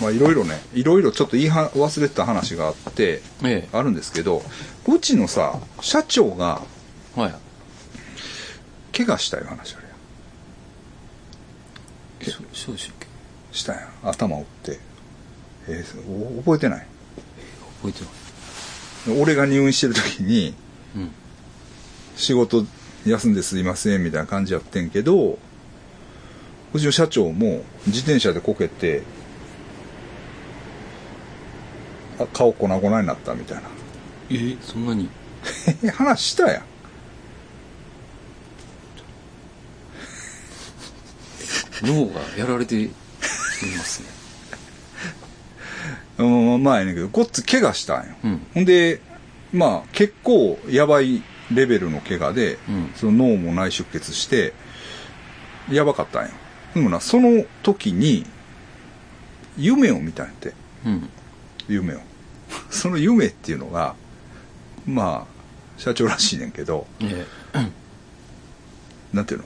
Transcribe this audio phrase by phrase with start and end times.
[0.00, 4.42] まあいろいろねいろいろちょっと言いは忘れてた話があってえあるんですけど
[4.86, 6.62] うちのさ社長が
[7.16, 7.34] えはい。
[8.96, 9.84] 怪我したいう話ある
[12.26, 13.06] やんそそうでしたっけ？
[13.56, 14.08] したやん。
[14.08, 14.78] 頭打って。
[15.68, 16.86] えーお覚えてない？
[17.82, 18.00] 覚えて
[19.12, 19.20] ない。
[19.22, 20.54] 俺が入院してる時に
[20.96, 21.10] うん。
[22.16, 22.64] 仕事
[23.06, 25.38] 休んですいませんみたいな感じやってんけど
[26.74, 29.02] うちの社長も自転車でこけて
[32.09, 33.62] あ顔粉々になったみたいな。
[34.30, 35.08] えそんなに？
[35.82, 36.62] え 話したやん。
[41.82, 42.94] 脳がやられていま
[43.84, 44.08] すね。
[46.18, 48.46] うんまあやねんけどこっち怪我したんよ、うん。
[48.52, 49.00] ほんで
[49.52, 52.92] まあ結構やばいレベルの怪我で、うん。
[52.94, 54.52] その脳も内出血して
[55.70, 56.30] やばかったんよ。
[56.74, 58.26] でもなその時に
[59.56, 60.52] 夢を見たんやって。
[60.84, 61.08] うん。
[61.68, 62.00] 夢を
[62.70, 63.94] その夢っていうのが
[64.86, 67.26] まあ社長らしいねんけどえ
[69.12, 69.44] なんていうの？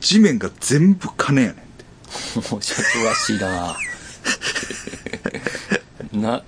[0.00, 1.84] 地面が全部金やねんって。
[2.62, 3.76] 社長らしいな。
[6.12, 6.42] なん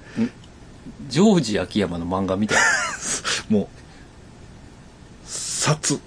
[1.08, 2.58] ジョージ秋山の漫画みたい
[3.50, 3.69] もう
[5.27, 5.98] 札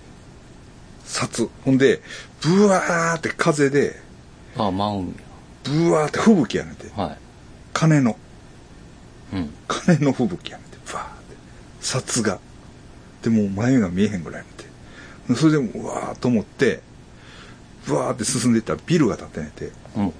[1.06, 2.02] 札ほんで
[2.42, 4.02] ブワーって風で
[4.58, 5.20] なあ舞うん
[5.64, 6.88] ブワーって吹雪やねんて。
[6.88, 7.18] やはい。
[7.74, 8.18] 金の
[9.34, 11.36] うん金の吹雪やねんてブワーって
[11.82, 12.40] 札が。
[13.24, 15.40] でもう前が見えへんぐらいやねんて。
[15.40, 16.82] それでもうわーっと思って
[17.88, 20.14] ブワーって進んでいったらビルが建ってんねんてうん。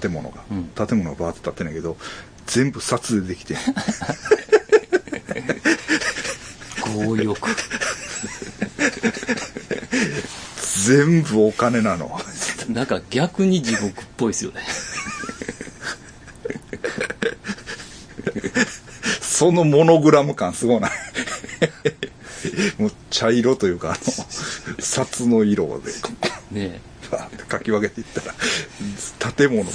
[0.00, 0.64] 建物が、うん。
[0.68, 1.96] 建物がバーって建ってんねんけど
[2.46, 3.56] 全部札でできてん。
[6.84, 7.48] 強欲。
[10.84, 12.20] 全部お金なの。
[12.68, 14.62] なんか逆に地獄っぽいですよね
[19.42, 20.90] そのモノグラム感すごない。
[22.78, 23.98] もう茶色というかあの
[24.78, 25.90] 札の色で。
[26.52, 26.80] ね
[27.10, 28.32] バーってかき分けていったら
[29.32, 29.70] 建物も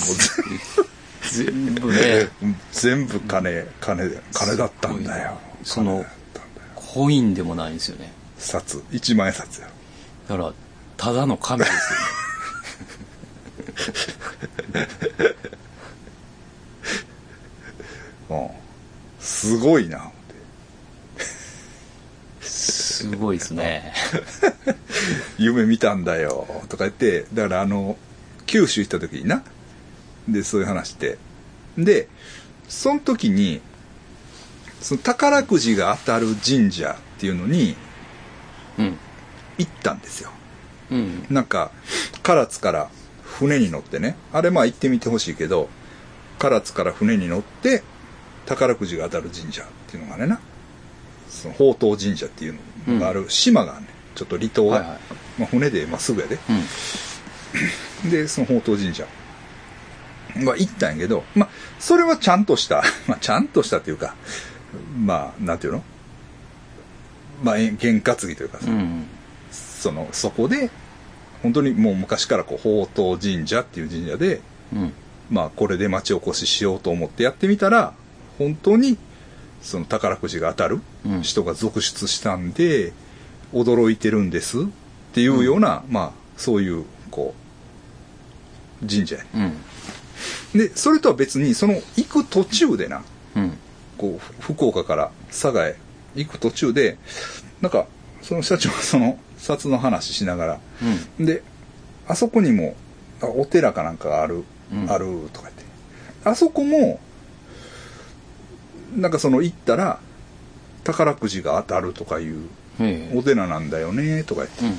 [1.30, 1.84] 全部。
[1.84, 2.30] 全ね。
[2.42, 5.38] 部全部金金で金だったんだよ。
[5.64, 6.06] その
[6.74, 8.14] コインでもないんですよね。
[8.38, 8.82] 札。
[8.94, 9.68] 一万円札や
[10.30, 10.54] だから
[10.96, 11.94] ただの紙です
[18.30, 18.67] うん
[19.28, 20.10] すごいな。
[22.40, 23.94] すごいですね。
[25.38, 26.48] 夢見たんだよ。
[26.70, 27.98] とか言ってだからあの
[28.46, 29.44] 九州行った時にな。
[30.30, 31.18] でそういう話して。
[31.78, 32.08] で
[32.70, 33.62] その時に
[34.82, 37.76] その宝くじが当たる神社っていうのに
[38.80, 38.98] うん。
[39.58, 40.32] 行ったんですよ。
[40.90, 41.26] うん。
[41.30, 41.72] なんか
[42.24, 42.90] 唐津から
[43.24, 44.16] 船に乗ってね。
[44.32, 45.70] あれまあ行ってみてほしいけど
[46.40, 47.84] 唐津から船に乗って
[48.48, 50.40] 宝くじが当たる神社っていうのがあれな
[51.30, 54.98] その宝東神社っていうのがある島があるね、ちょっと離島が、はいはい。
[55.40, 56.40] まあ、船でまあすぐやで
[58.04, 58.10] うん。
[58.10, 59.06] でその宝東神社。
[60.38, 61.50] まあ行ったんやけどまあ
[61.80, 64.16] それはちゃんとした まあちゃんとしたっていうか
[64.98, 65.84] まあなんていうの？
[67.44, 69.06] まあ験担ぎというかさ、うん。
[69.52, 70.70] そのそこで
[71.44, 72.88] 本当にもう昔からこう宝
[73.18, 74.42] 東神社っていう神社で
[74.74, 74.94] うん。
[75.30, 77.94] まあこれで町おこししようと思ってやってみたら
[78.38, 78.98] 本当に
[79.62, 81.22] その宝くじが当たるうん。
[81.22, 82.94] 人が続出したんで
[83.54, 84.64] 驚いてるんですっ
[85.14, 87.34] ていうような、まあそういうこ
[88.84, 90.60] う神社うん。
[90.60, 93.04] でそれとは別にその行く途中でな
[93.36, 93.58] うん。
[93.98, 95.76] こう福岡から佐賀へ
[96.16, 96.98] 行く途中で
[97.62, 97.88] なんか
[98.22, 100.60] その社長が その札の話しながら
[101.20, 101.44] で
[102.08, 102.76] あそこにも
[103.22, 104.92] あお寺かなんかがある、うん。
[104.92, 105.64] あるとか言って。
[106.24, 107.00] あそこも
[108.96, 110.00] なんかその行ったら
[110.84, 112.50] 宝くじが当たるとかいう
[113.16, 114.76] お寺なんだよねとか言ってうん。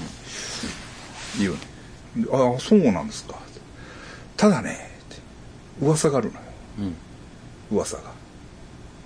[1.38, 1.54] 言う
[2.32, 3.34] ああそうなんですか。
[4.36, 4.70] ただね
[5.12, 5.20] って
[5.84, 6.40] 噂があるのよ。
[6.78, 7.76] うん。
[7.76, 8.02] 噂が。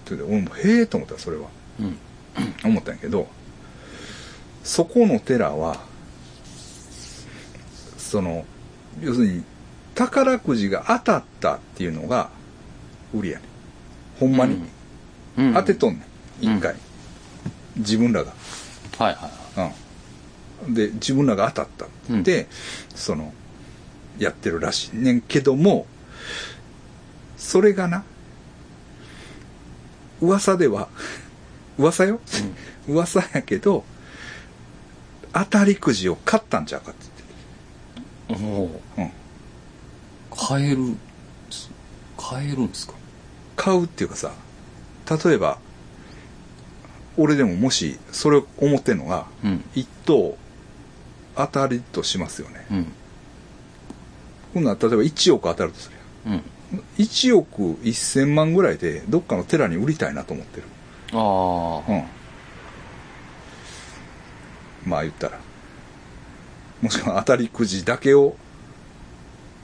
[0.09, 1.49] で俺もへえと思ったそれは。
[1.81, 1.99] うん。
[2.65, 3.27] 思ったんやけど
[4.63, 5.81] そこの寺は
[7.99, 8.45] その
[9.01, 9.45] 要するに
[9.95, 12.31] 宝くじが当たったっていうのが
[13.15, 13.45] 売りやね。
[13.45, 13.49] ん
[14.21, 14.69] ほんまに、うん
[15.55, 16.01] 当てとんね
[16.41, 16.57] ん。
[16.57, 16.75] 一回、
[17.77, 18.33] 自分らが。
[18.99, 19.73] はいはいは
[20.67, 20.75] うん。
[20.75, 22.47] で自分らが当たったって。
[22.95, 23.33] その
[24.19, 25.87] やってるらしいねんけども
[27.39, 28.05] それがな
[30.21, 30.89] 噂では
[31.79, 32.21] 噂よ、
[32.87, 33.85] 噂やけど
[35.33, 37.07] 当たりくじを買ったんちゃうかって。
[38.29, 38.41] 言っ
[38.97, 39.13] て、
[40.31, 40.95] 買える
[42.19, 42.93] 買えるんですか？
[43.57, 44.31] 買うっていうかさ
[45.17, 45.59] 例えば
[47.17, 49.65] 俺でももしそれを思ってんのがうん。
[49.75, 50.37] 一等
[51.37, 52.67] 当たりとしますよね。
[52.71, 52.87] うん。
[54.55, 56.33] ほんなら例えば1億当たるとするうん。
[56.33, 56.43] やん。
[56.99, 60.67] 1億1000万ぐらいでどっかの寺に売りたいなと思ってる。
[61.13, 62.05] ああうん。
[64.91, 65.39] まあ言ったら。
[66.81, 68.37] もしくは当たりくじだけを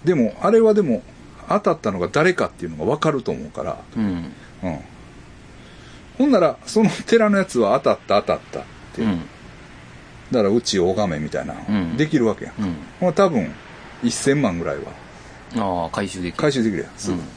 [0.05, 1.03] でもあれはでも
[1.49, 3.79] 当たったのが誰かっていうのが分かると思うから。
[3.97, 4.33] うん。
[4.63, 4.79] うん
[6.19, 8.63] ほんならその寺のやつは当たった当たったっ
[8.93, 9.21] て、うん。
[10.31, 11.97] だからうち拝めみたいなのうん。
[11.97, 12.75] できるわけやん、うん。
[13.01, 13.55] ほな多分
[14.03, 14.93] 1000万ぐらいは。
[15.57, 16.39] ああ回収できる。
[16.39, 17.21] 回収できるやんすぐ、うん。
[17.21, 17.25] うん。
[17.27, 17.29] っ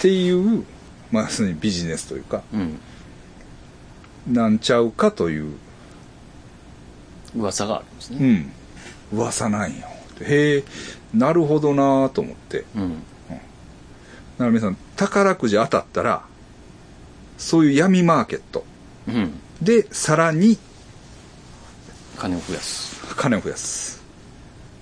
[0.00, 0.64] ていう
[1.12, 2.80] まあ要するにビジネスというかうん。
[4.26, 5.54] なんちゃうかという。
[7.36, 8.52] 噂があるんですうねん。
[9.12, 9.86] 噂なんよ
[10.22, 10.64] へえ
[11.14, 12.64] なるほどなぁと思って。
[12.74, 12.94] うん。
[13.28, 16.24] だから皆さん宝くじ当たったら
[17.38, 18.64] そういう闇マーケット。
[19.08, 19.40] うん。
[19.62, 20.58] でさらに
[22.18, 23.14] 金を増やす。
[23.16, 24.02] 金を増やす。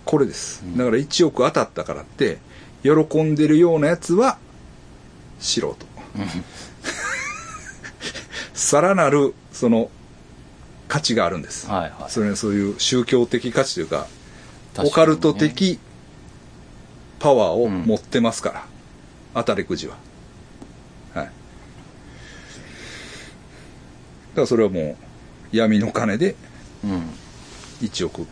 [0.05, 0.63] これです。
[0.65, 0.77] うん。
[0.77, 2.39] だから1億当たったからって
[2.83, 4.39] 喜んでるようなやつは
[5.39, 5.77] 素人。
[8.55, 9.91] さらなるその
[10.89, 12.11] 価値があるんです、はいはい。
[12.11, 14.07] それはそういう宗教的価値というか
[14.79, 14.89] ね。
[14.89, 15.79] オカルト的
[17.19, 18.67] パワーを持ってますから、
[19.35, 19.97] 当たりくじは
[21.15, 21.33] はいだ
[24.37, 24.97] からそれはもう
[25.57, 26.37] 闇の金で
[26.85, 27.03] うん。
[27.81, 28.25] 1億、う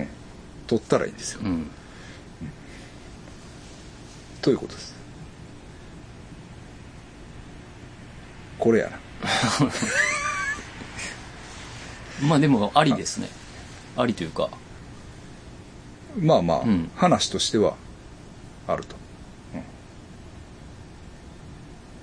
[0.00, 0.08] ん、
[0.66, 1.70] 取ったらいいんですよ、うん。
[4.40, 4.94] ということです。
[8.58, 8.98] これやな。
[12.26, 13.28] まあでもありですね。
[13.96, 14.48] ありというか。
[16.18, 16.90] まあまあ、うん。
[16.96, 17.76] 話としては
[18.66, 18.96] あると、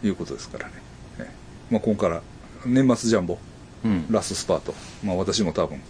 [0.03, 0.07] うん。
[0.07, 0.73] いうことですからね、
[1.19, 2.21] ええまあ、今から
[2.65, 3.38] 年末ジャンボ。
[3.85, 4.06] うん。
[4.09, 4.73] ラストスパート、
[5.03, 5.81] まあ、私も多分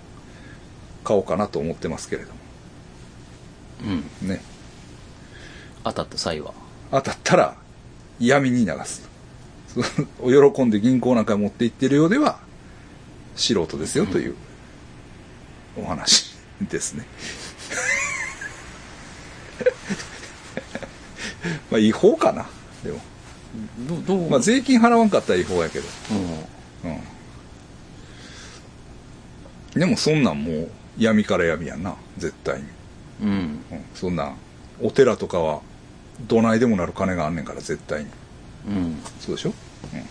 [1.03, 2.31] 買おうかなと思ってますけれど
[3.85, 3.95] うん。
[3.97, 4.41] もね。
[5.83, 6.53] 当たった際は。
[6.91, 7.55] 当たったら
[8.19, 9.07] 闇に流す
[10.53, 12.39] 喜んで銀行なんかに持って行ってるようでは
[13.35, 14.35] 素人ですよという
[15.77, 16.35] お話
[16.69, 17.05] ですね。
[21.71, 22.47] まあ違法かな
[22.83, 22.99] でも、
[23.87, 24.29] どどう？
[24.29, 26.45] まあ、税金払わんかったら違法やけど、うん
[26.83, 26.87] う
[29.77, 31.95] ん、でもそんなんもう闇から闇やんな。
[32.17, 32.65] 絶対に、
[33.23, 33.29] うん。
[33.29, 33.61] うん、
[33.95, 34.35] そんなん
[34.81, 35.61] お寺とかは
[36.27, 38.09] どないでもなる金があんねんから絶対に。
[38.67, 39.01] うん。
[39.19, 40.03] そうでしょ、うん、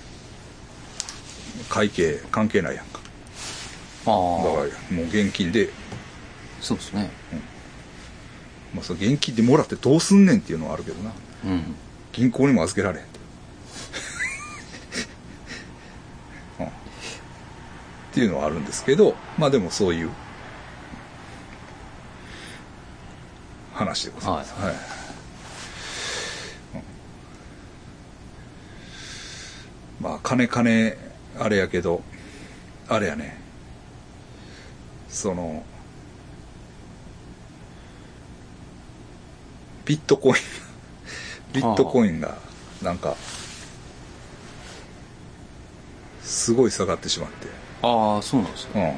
[1.69, 3.00] 会計関係ないやんか。
[4.06, 5.69] あだあからもう現金で、
[6.61, 7.11] そうですね。
[8.75, 11.12] まあ、その現金でもらってどうすんねんっていうのはあるけどな。
[11.44, 11.75] うん。
[12.12, 13.18] 銀行にも預けられへんと、う
[18.19, 20.11] っていうのはあるんですけどまあでもそういう
[23.75, 24.75] 話でございます、はい。
[24.75, 24.79] うん。
[30.00, 30.97] まあ金金
[31.38, 32.03] あれやけど
[32.88, 33.41] あれやね。
[35.09, 35.62] その
[39.85, 40.35] ビットコイン
[41.54, 42.37] ビットコインが
[42.83, 43.14] なんか
[46.25, 48.92] すごい下がってしまってああそうなんですようん。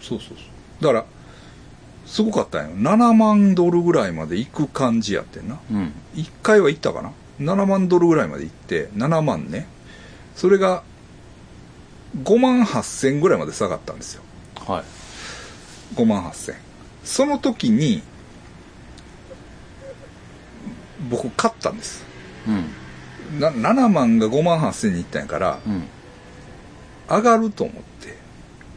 [0.00, 0.84] そうそうそう。
[0.84, 1.04] だから
[2.06, 2.76] すごかったんよ。
[2.76, 5.58] 7万ドルぐらいまで行く感じやってんな。
[5.70, 5.92] うん。
[6.14, 7.12] 1回は行ったかな。
[7.40, 9.66] 7万ドルぐらいまで行って7万ね。
[10.34, 10.82] それが
[12.22, 14.22] 5万8000ぐらいまで下がったんですよ。
[14.66, 14.84] はい。
[15.96, 16.54] 5万8000
[17.04, 18.02] その時に
[21.10, 22.04] 僕買ったんです。
[22.46, 23.40] うん。
[23.40, 25.82] な7万が5万8000に行ったんやからうん
[27.08, 28.16] 上がると思って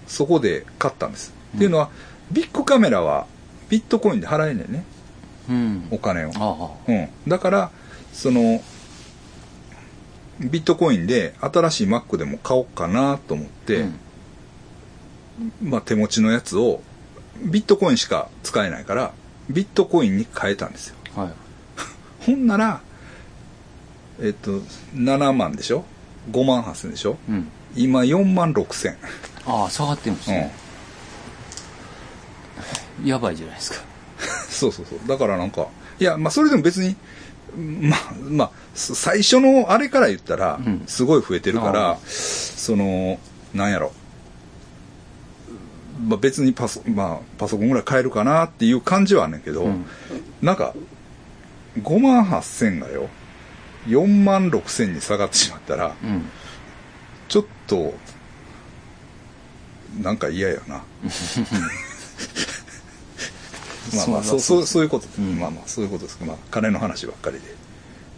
[0.08, 1.90] そこで買ったんです、っていうのは
[2.32, 3.28] ビッグカメラは
[3.70, 4.84] ビットコインで払えんねんね。
[5.50, 5.88] うん。
[5.92, 6.32] お金を。
[6.36, 7.72] あうん、だから
[8.14, 8.62] その
[10.40, 13.86] ビットコインで新しい Mac でも買おうかなと思っあて、
[15.62, 16.82] まあ、手持ちのやつを
[17.44, 19.14] ビットコインしか使えないから
[19.50, 20.96] ビットコインに変えたんですよ。
[21.16, 21.34] うんはい。
[22.26, 22.82] ほんなら
[24.22, 24.60] えっと
[24.96, 25.86] 7万でしょ
[26.32, 27.18] ？5万8000でしょ？
[27.30, 28.96] うん今4万6000
[29.46, 30.36] ああ下がってるんですうん。
[30.38, 30.54] ね
[33.04, 33.80] やばいじゃないですか。
[34.50, 35.00] そうそうそう。
[35.08, 35.68] だからなんか
[36.00, 36.96] いやまあそれでも別に
[37.58, 40.84] まあまあす最初のあれから言ったらうん。
[40.88, 41.98] すごい増えてるから、ああ。
[42.08, 43.20] その
[43.56, 43.92] なんやろ、
[46.08, 49.86] まあ、別にパソ,、まあ、パソコンぐらい買えるかなっていう感じはあんねんけど、うん。
[50.42, 50.74] なんか
[51.82, 53.10] 5万8000がよ。
[53.88, 56.30] 4万6000に下がってしまったらうん
[57.32, 57.94] ちょっと
[60.02, 60.84] なんか嫌やな。
[63.96, 64.84] まあまあそうそうそう。
[64.84, 65.40] いうこと、うん。
[65.40, 66.18] まあまあそういうことです。
[66.26, 67.44] まあ金の話ばっかりで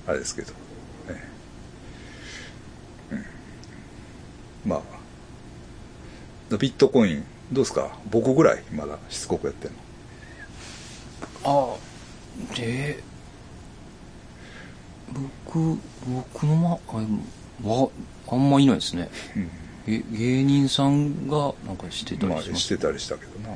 [0.07, 0.51] あれですけど、
[1.09, 1.29] え
[3.11, 3.15] え。
[4.65, 4.81] うん、まあ。
[6.57, 7.95] ビットコインどうですか？
[8.09, 9.71] 僕ぐらいまだしつこくやってん
[11.43, 11.77] の。
[12.49, 13.03] あで
[15.45, 16.79] 僕僕のまあ
[17.61, 17.89] わ
[18.27, 19.09] あんまいないですね。
[19.35, 19.49] うん。
[19.85, 23.49] え芸人さんがなんかしてたまありします、してたりしたけどな。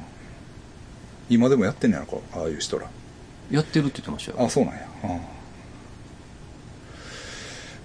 [1.30, 2.88] 今でもやってんねやろかああいう人ら。
[3.50, 4.46] やってるって言ってましたよ。
[4.46, 4.88] あそうなんや。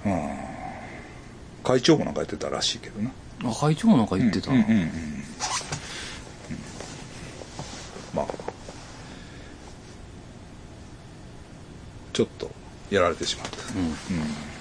[0.04, 0.28] うん、うん、
[1.62, 3.12] 会長もなんかやってたらしいけどな。
[3.45, 4.52] あ会長もなんか言ってた。
[4.52, 4.78] な、うんうんうん。
[4.81, 4.88] うん。
[8.14, 8.26] まあ。
[12.12, 12.50] ちょっと
[12.90, 13.57] やられてしまった。
[13.75, 14.51] うん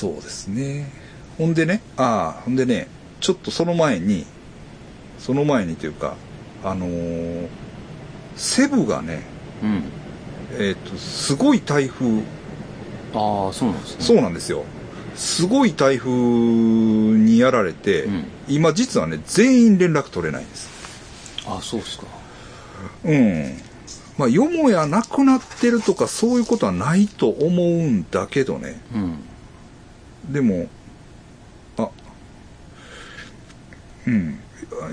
[0.00, 0.90] そうですね。
[1.36, 2.88] ほんでねああほんでね
[3.20, 4.24] ちょっとその前に
[5.18, 6.14] その前にというか
[6.64, 7.48] あのー
[8.34, 9.22] セブがね
[9.62, 9.82] うん。
[10.58, 12.22] えっ、とすごい台風。
[13.12, 14.04] ああそうなんですね。
[14.04, 14.64] そうなんですよ。
[15.16, 18.24] すごい台風にやられて、うん。
[18.48, 20.70] 今実はね全員連絡取れないんです。
[21.46, 22.06] あそうっすか。
[23.04, 23.58] うん。
[24.16, 28.80] まあよもやなくなってるとかそういうことはないと思うんだけどね。
[28.94, 29.19] うん
[30.32, 30.68] でも
[31.76, 31.90] あ
[34.06, 34.38] うん。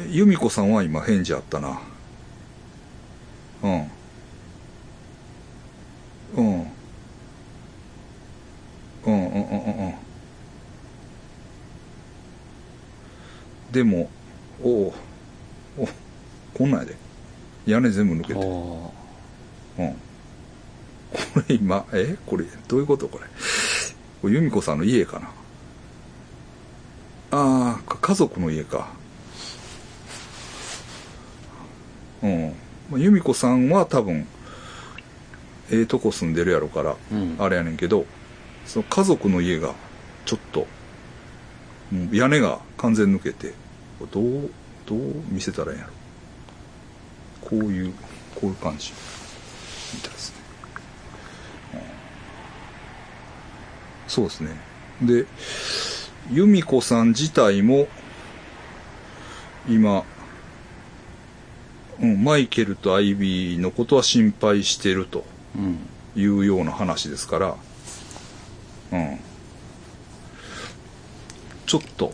[0.10, 1.80] 由美子さんは今返事あったな。
[3.64, 3.92] うん。
[6.36, 6.62] うん。
[9.06, 9.94] うんうんうんうんうん。
[13.72, 14.10] でも
[14.64, 14.94] おお
[15.78, 15.88] お
[16.54, 16.96] こんなんやで。
[17.66, 18.46] 屋根全部抜けあて。
[18.46, 18.48] あ
[19.86, 19.94] うん。
[19.94, 22.18] これ今、え？
[22.26, 23.08] これ、どういうこと？
[23.08, 23.26] これ。
[24.28, 25.30] これ由美子さんの家かな。
[27.32, 28.90] ああ、か家族の家か。
[32.22, 32.54] うん。
[32.92, 34.28] まあ、由美子さんは多分、
[35.72, 38.06] ええとこ住んでるやろから、うんあれやねんけど、
[38.66, 39.74] その家族の家が、
[40.26, 40.68] ちょっと、
[41.94, 43.54] うん屋根が完全抜けて、
[44.12, 44.52] どう、
[44.86, 45.94] どう見せたらいいんやろ。
[47.50, 47.94] こういう、
[48.36, 48.92] こういう感じ。
[49.96, 50.36] みたいですね。
[51.76, 51.80] うん
[54.08, 54.50] そうですね。
[55.02, 55.26] で、
[56.32, 57.88] 由美子さん自体も、
[59.68, 60.04] 今、
[62.00, 65.80] うん、マイケルとアイビーのことは心配してるとうん
[66.16, 67.56] いうような話ですから、
[68.92, 69.20] うん。
[71.68, 72.12] ちょっと、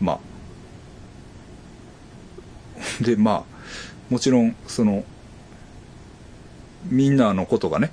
[0.00, 0.18] まあ、
[3.04, 3.44] で、まあ、
[4.08, 5.04] もちろん、その、
[6.86, 7.90] みんなのことがね、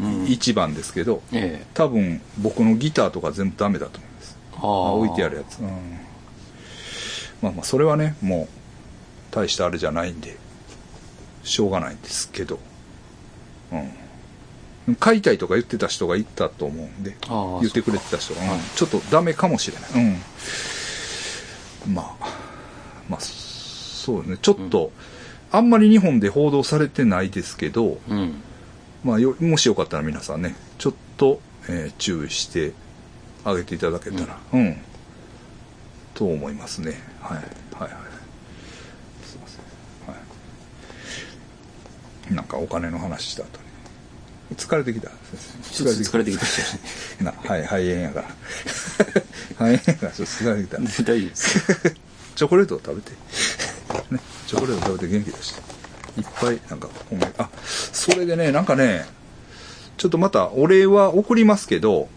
[0.00, 4.38] うん一番ですけど、ええ多分僕のギターとか全部ダメだと思います。
[4.54, 5.58] あああ置いてあるやつ。
[5.58, 5.68] うん。
[7.42, 10.36] まあまあ、それはね、もう、大したあれじゃないんで、
[11.42, 12.58] しょうがないんですけど、
[13.72, 14.96] うん。
[14.96, 19.90] 買いたいとか言ってた人がいたと思うんで、ああ言ってくれてた人が、そうんちょっとダメかもしれない。
[21.86, 21.94] うん。
[21.94, 22.26] まあ、
[23.08, 24.92] まあ、そうね、ちょっと、
[25.50, 28.42] あんまり日本で報道されてないですけど、うん
[29.04, 32.72] まあ、よもしよかったら皆さんねちょっと、えー注意して
[33.44, 34.76] あげていただけたらうん、
[36.14, 36.92] と思いますね。
[37.20, 37.36] はい。
[37.38, 37.42] はい
[37.82, 37.90] はい。
[39.24, 40.14] すいません。
[40.14, 40.20] は
[42.30, 42.34] い。
[42.34, 43.58] なんかお金の話した後
[44.50, 44.56] に。
[44.56, 45.08] 疲れてきた。
[45.08, 46.60] ちょっと疲れてきまし
[47.24, 48.28] なはい肺炎やから。
[48.62, 50.78] 肺炎やからちょっと疲れてきた。
[50.78, 51.96] 大丈夫です。
[52.36, 53.10] チョコレートを食べて。
[54.10, 55.81] ね、チョコレート食べて元気出して。
[56.18, 59.06] いっぱい、なんか、ほんまにあ、それでね、なんかね、
[59.96, 62.08] ちょっとまたお礼は送りますけど、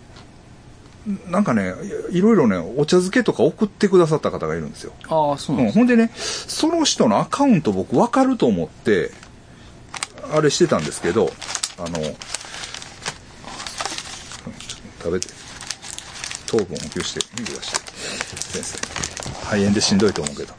[1.30, 1.74] なんかね、
[2.12, 4.92] いいろいろね、お茶漬けとか送ってくださった方がいるんですよ。
[5.08, 9.12] ああそうなんうん、ですほんでね、その人のアカウント僕わかると思って、
[10.34, 11.32] あれしてたんですけど、
[11.78, 12.16] あの、うんちょっと
[15.04, 15.28] 食べて、
[16.48, 17.80] 糖分を補給して、元気出して、
[18.60, 18.78] 先生。
[19.46, 20.54] 肺炎でしんどいと思うけど。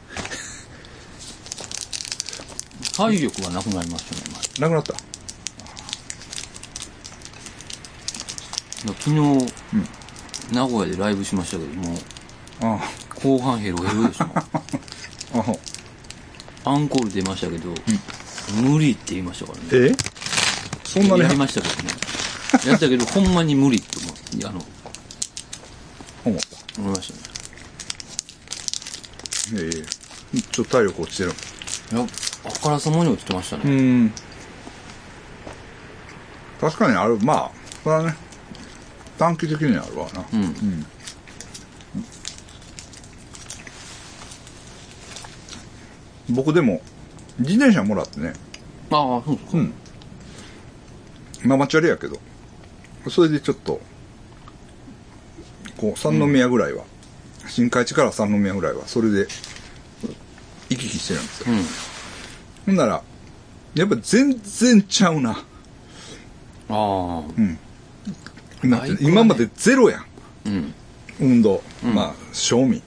[2.97, 4.21] 体力がなくなりましたね
[4.59, 4.93] なくなった？
[8.85, 9.15] 今昨日、
[10.53, 11.97] 名古屋でライブしましたけども
[12.61, 12.79] あ
[13.21, 14.43] 後半ヘロヘロでした あ、
[16.65, 16.71] あ。
[16.71, 17.73] アンコール出ましたけど、
[18.61, 19.63] 無理って言いましたからね。
[19.91, 19.95] え？
[20.85, 21.89] そんなにやりましたけどね。
[22.65, 24.13] やったけど ほんまに無理って思う。
[24.47, 24.65] あの
[26.25, 26.47] 思った。
[26.81, 27.19] 思いました
[29.55, 29.61] ね。
[29.63, 29.69] え
[30.35, 31.33] えちょっと体力落ちてる。
[31.93, 32.05] いや
[32.47, 34.13] あからさまに落ちてましたうね、ん。
[36.59, 37.19] 確かにある。
[37.19, 37.51] まあ
[37.83, 38.15] それはね
[39.17, 40.25] 短期的にあるわな。
[40.33, 40.41] うん。
[40.41, 40.85] うん。
[46.29, 46.81] 僕でも
[47.39, 48.33] 自転車もらってね。
[48.91, 49.57] ああ、そうですか。
[49.57, 49.73] うん。
[51.43, 52.17] ママチャリやけど。
[53.09, 53.79] それでちょっと
[55.77, 56.83] こう三宮ぐらいは、
[57.47, 58.87] 新海地から三宮ぐらいは。
[58.87, 59.27] それで
[60.69, 61.63] 行き来してるんですよ、うん。
[62.67, 63.01] ほんなら
[63.73, 65.31] やっぱ全然ちゃうな。
[65.31, 65.35] あ
[66.69, 67.23] あ。
[68.63, 69.11] 今バイクはね。
[69.11, 70.05] 今までゼロやん。
[70.45, 70.73] うん。
[71.19, 71.95] 運動、うん。
[71.95, 72.83] まあ賞味。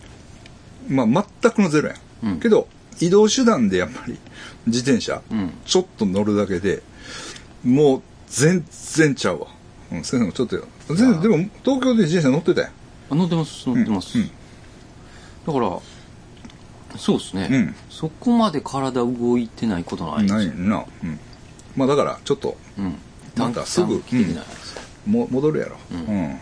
[0.88, 2.40] まあ全くのゼロやん、うん。
[2.40, 2.68] けど
[3.00, 4.18] 移動手段でやっぱり
[4.66, 5.52] 自転車、うん。
[5.64, 6.82] ちょっと乗るだけで
[7.64, 9.46] もう全然ちゃうわ、
[9.92, 10.56] うん、先生もちょっと
[10.88, 12.70] 先生でも東京で自転車乗ってたやん。
[13.10, 14.18] あ乗ってます、乗ってます。
[14.18, 14.30] うん。
[15.46, 15.80] だから、
[17.00, 20.26] そうですね、うんそこまで体動いてないことない。
[20.26, 21.18] ないな、うん、
[21.76, 22.94] まあだからちょっとうん。
[23.36, 26.40] またすぐ短期的なやつも戻るやろ、ううんん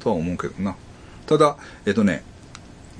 [0.00, 0.76] とは思うけどな
[1.26, 2.22] ただえっとね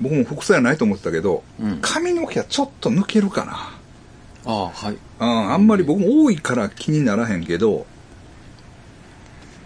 [0.01, 3.77] 僕も副作用ないと思ってたけど、うん髪の毛はちょっと抜けるかな
[4.45, 4.97] ああ、はい。
[5.19, 7.85] ああんまり僕も多いから気にならへんけど、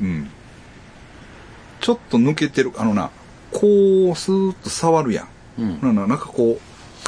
[0.01, 0.29] うん。
[1.79, 2.71] ちょっと抜けてる。
[2.77, 3.11] あのな、
[3.51, 5.27] こう、スーッと触るやん。
[5.61, 5.81] うん。
[5.81, 6.59] なななんかこう、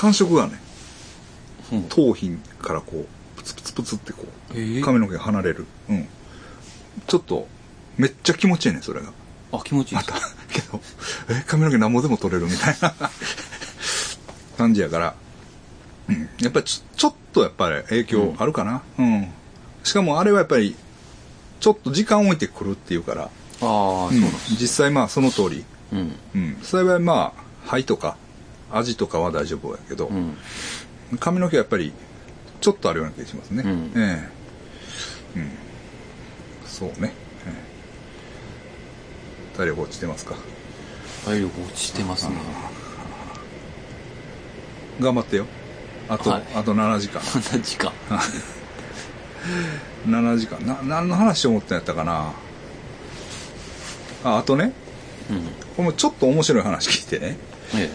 [0.03, 0.59] 感触がね、
[1.71, 1.83] うん。
[1.83, 2.29] 頭皮
[2.61, 4.83] からこう、プツプツプツってこう、えー。
[4.83, 5.65] 髪の毛が離れる。
[5.89, 6.09] うん。
[7.07, 7.47] ちょっと、
[7.95, 9.13] めっちゃ気持ちいいね、それが。
[9.53, 9.99] あ、気持ちいい。
[10.51, 10.81] けど、
[11.29, 12.93] え、髪の毛なんぼでも取れるみたいな。
[14.57, 15.15] 感じやから、
[16.09, 19.31] うん、やっぱりちょちょっとやっぱり影響あるかな、うん。
[19.85, 20.75] しかもあれはやっぱり、
[21.61, 23.29] ちょっと時間置いてくるっていうから、ああ、
[23.61, 24.51] そううんなんです。
[24.59, 26.15] 実際まあその通り、うん。
[26.35, 28.17] うん、幸いまあ、肺とか
[28.73, 30.37] 味とかは大丈夫やけど、うん。
[31.19, 31.93] 髪の毛はやっぱり、
[32.61, 33.63] ちょっとあるような気がしますね。
[33.65, 34.29] うんえ
[35.35, 35.51] えうん。
[36.65, 37.13] そうね。
[37.45, 37.53] え
[39.53, 40.35] え体力落ちてますか？
[41.25, 42.35] 体力落ちてますね。
[44.99, 45.45] 頑張ってよ。
[46.09, 47.21] あと、はいあと7時間。
[47.21, 47.91] こんな時間。
[50.07, 50.65] 7時間。
[50.65, 52.33] な、何の話を思ってんやったかな？
[54.23, 54.73] あ、あとね、
[55.29, 55.47] うん。
[55.77, 57.37] このちょっと面白い話聞いてね。
[57.75, 57.91] え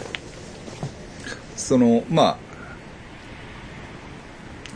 [1.59, 2.39] その、ま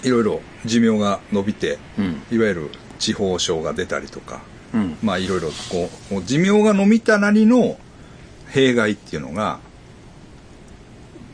[0.02, 2.02] あ、いろいろ寿命が伸びて、え。
[2.02, 2.22] うん。
[2.30, 4.42] いわゆる地方症が出たりとか、
[4.74, 4.98] うん。
[5.02, 7.78] まあいろいろこう、寿命が伸びたなりの
[8.48, 9.60] 弊害っていうのが、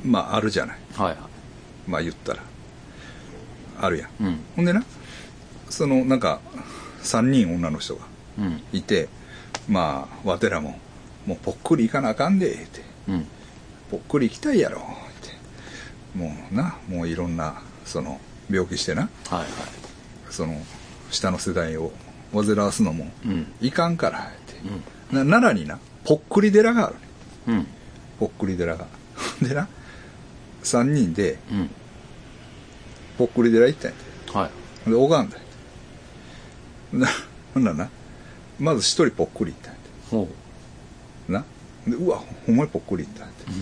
[0.04, 0.78] まああるじゃない。
[0.94, 1.16] はいはい。
[1.90, 2.42] まあ言ったら。
[3.80, 4.10] あるやん。
[4.20, 4.40] うん。
[4.56, 4.84] ほんでな、
[5.70, 6.40] そのなんか、
[7.02, 8.04] 3人女の人が
[8.38, 8.62] うん。
[8.72, 9.08] いて、
[9.66, 10.78] まあ、わてらも、
[11.26, 12.82] もうぽっくり行かなあかんで、って。
[13.08, 13.26] うん。
[13.90, 14.82] ぽっくり行きたいやろ。
[16.14, 19.46] もうな、もういろんな、その、病気してな、はいはい。
[20.30, 20.54] その、
[21.10, 21.92] 下の世代を
[22.32, 23.52] 煩わすのもうん。
[23.60, 24.54] いかんから、って。
[25.12, 25.26] うん。
[25.26, 27.00] な奈良にな、ぽっくり寺があるね。
[27.48, 27.66] うん。
[28.18, 28.86] ぽっくり寺が。
[29.42, 29.68] でな、
[30.62, 31.70] 3人で、うん。
[33.16, 33.96] ぽっくり寺行ったんや
[34.32, 34.38] て。
[34.38, 34.50] は
[34.86, 34.90] い。
[34.90, 35.38] で、拝んだ。
[36.92, 37.08] な、
[37.54, 37.90] ほんならな、
[38.58, 39.88] まず一人ぽっくり行ったんやて。
[40.10, 40.28] ほ
[41.28, 41.44] な。
[41.86, 43.44] で、うわ、ほんまにぽっくり行ったんやて。
[43.50, 43.54] う。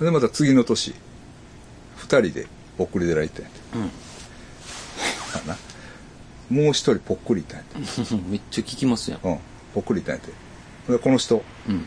[0.00, 0.06] うん。
[0.06, 0.94] で、また次の年、
[2.00, 2.46] 二人で
[2.78, 3.60] ぽっくり寺行ったんやて。
[3.74, 3.82] うん。
[5.46, 5.56] な
[6.50, 8.14] もう一人ぽっくり行ったんやて。
[8.28, 9.20] めっちゃ聞きますやん。
[9.22, 9.38] うん、
[9.74, 10.32] ぽっくり行ったんやて。
[10.92, 11.86] で、この人、うん。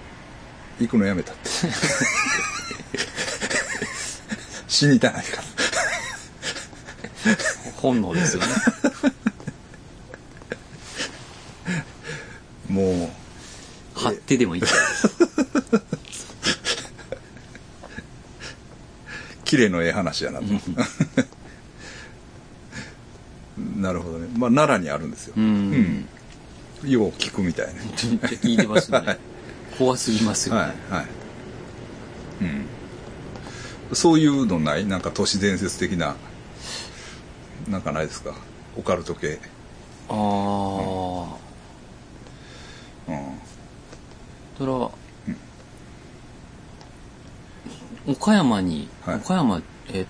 [0.79, 1.49] 行くのやめたって。
[4.67, 5.43] 死にたないから。
[7.77, 8.47] 本能ですよね。
[12.69, 13.11] も
[13.95, 14.67] う、貼ってでもいいか
[15.71, 15.81] ら。
[19.53, 20.45] 綺麗のええ話やなと。
[23.77, 24.27] なるほどね。
[24.35, 25.35] まあ、奈良にあるんですよ。
[25.37, 26.07] うん。
[26.83, 27.75] よう聞くみたいね。
[27.83, 29.19] めっちゃ聞いてます はいね。
[29.77, 31.05] 怖すぎますよはいね。、はい。
[32.41, 32.65] うん。
[33.95, 34.85] そういうのない？
[34.87, 36.15] なんか都市伝説的な、
[37.69, 38.33] なんかないですか？
[38.75, 39.39] オカルト系。
[40.09, 40.15] ああ。
[43.07, 43.17] うん。
[44.57, 44.89] それは、
[48.13, 50.05] 岡山に、はい岡山、え、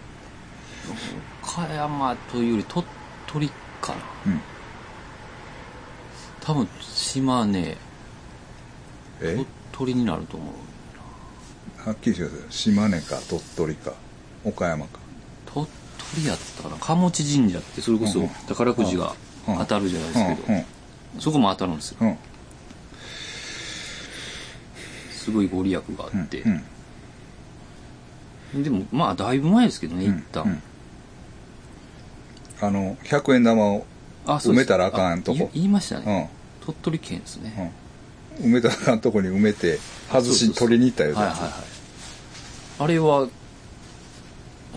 [1.41, 2.85] 岡山というより鳥
[3.27, 3.49] 取
[3.81, 3.99] かな。
[4.27, 4.41] うん。
[6.41, 7.77] 多分、島根、
[9.21, 9.35] え？
[9.35, 11.89] 鳥取になると思う。
[11.89, 12.51] はっきりしてください。
[12.51, 13.93] 島根か鳥取か
[14.43, 14.99] 岡山か。
[15.45, 15.67] 鳥
[16.15, 16.75] 取やったかな。
[16.77, 20.65] 鴨地神社って、それこそうんうん宝くじが当たるじゃないですけど、うん。
[21.21, 21.97] そこも当たるんですよ。
[22.01, 22.07] うん。
[22.09, 22.17] うん。
[25.11, 26.41] すごいご利益があって。
[26.41, 26.63] うん。
[28.55, 30.43] でも、まあ、だいぶ前ですけどね、うん一旦。
[30.43, 30.61] うん
[32.61, 33.85] あの、100円玉を
[34.25, 36.29] 埋めたらあかんとこ言言いましたね。
[36.61, 36.65] うん。
[36.65, 37.73] 鳥取県ですね。
[38.39, 41.51] うん、梅田さんのとこに埋めて外し取りに行ったよはいはいはい。
[42.79, 43.27] あれは、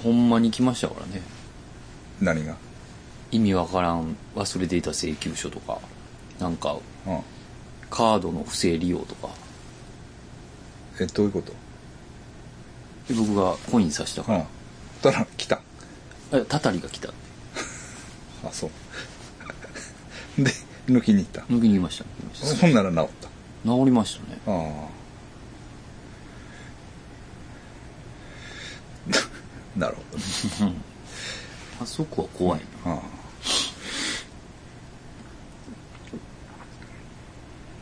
[0.02, 1.22] ほんまに来ましたからね。
[2.20, 2.56] 何が？
[3.30, 5.78] 意味わからん忘れていた請求書とか、
[6.40, 7.20] なんか、うん
[7.88, 9.28] カードの不正利用とか。
[11.00, 11.52] えどういうこと？
[13.08, 14.44] で僕がコイン刺したかうん。
[15.02, 15.56] たら来た。
[15.56, 15.62] ら、
[16.40, 17.10] えたたりが来た。
[18.44, 18.70] あそう。
[20.42, 20.50] で
[20.88, 21.42] 抜きに行った。
[21.42, 22.04] 抜きに行きました。
[22.04, 23.28] 抜きに行きましほんなら治った。
[23.28, 24.38] 治りましたね。
[24.46, 24.88] あ
[29.72, 29.76] あ。
[29.78, 30.18] なるほど
[30.66, 30.74] ね。
[31.82, 32.92] あそこは怖いな。
[32.92, 33.00] ああ。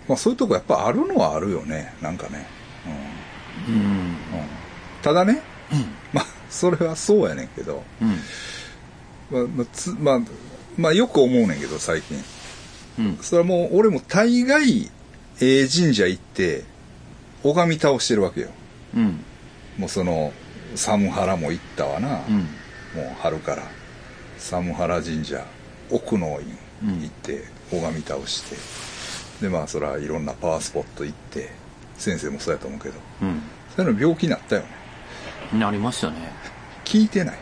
[0.09, 1.95] まあそういうとこやっぱあるのはあるよね。
[2.03, 2.47] なんかね、
[3.67, 3.75] うん。
[3.75, 3.81] うん。
[3.81, 4.04] うん、
[5.05, 5.43] ただね、
[6.15, 8.09] まあそれはそうやねんけど、うん。
[9.31, 10.21] まあまあつまあ、
[10.79, 12.17] まあよく思うねんけど最近
[12.99, 13.17] うん。
[13.19, 14.91] それはもう俺も大概
[15.43, 16.65] ええ神社行って
[17.43, 18.49] 拝み倒してるわけよ
[18.97, 19.23] うん。
[19.77, 20.33] もうその
[20.75, 22.37] 寒原も行ったわな、うん。
[22.39, 22.47] も
[23.03, 23.63] う春から
[24.39, 25.45] 寒原神社
[25.91, 28.57] 奥の院行って拝み倒して、
[29.43, 31.51] でまあそらいろんなパワースポット行って
[31.99, 33.43] 先生もそうやと思うけどうん。
[33.77, 34.84] そういうの病気になったよね
[35.53, 36.17] なりましたね。
[36.85, 37.37] 聞いてない。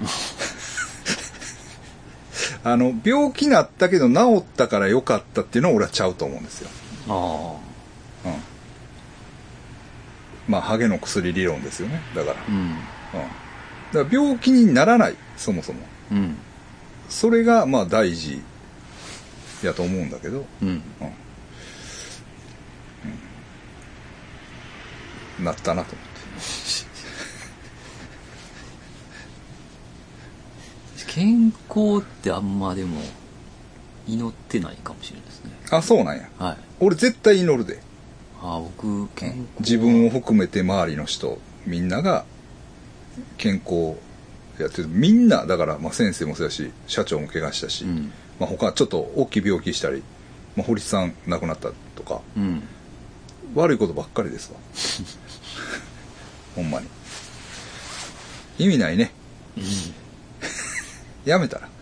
[2.64, 6.70] あの病気になったけど治ったから良かったっていうのは俺はちゃうと思うんですよ。
[7.08, 7.56] あ
[8.24, 8.34] うん。
[10.48, 12.00] まあハゲの薬理論ですよね。
[12.14, 12.40] だから。
[12.40, 12.44] あ。
[12.48, 12.56] うん。
[12.56, 12.74] うん。
[13.92, 15.80] だから病気にならないそもそも。
[16.12, 16.36] うん。
[17.08, 18.40] それがまあ大事
[19.62, 20.68] やと思うんだけど、うん。
[20.68, 20.82] うん。
[25.38, 25.44] うん。
[25.44, 26.14] なったなと思って
[31.14, 33.00] 健康ってあんまでも
[34.08, 35.52] 祈ってないかもしれないですね。
[35.70, 36.56] あそうなんやはい。
[36.80, 37.80] 俺絶対祈るで
[38.42, 39.60] ああ、僕、健康。
[39.60, 42.24] 自分を含めて周りの人みんなが
[43.38, 43.94] 健康
[44.58, 48.12] やってるみんなだからまあ先生もそうやし社長も怪我したし、うん。
[48.40, 50.02] まあ、他ちょっと大きい病気したり、
[50.56, 52.62] まあ、堀さん亡くなったとかうん。
[53.54, 54.58] 悪いことばっかりですわ
[56.56, 56.88] ほんまに
[58.58, 59.12] 意味ないね
[61.24, 61.68] やめたら。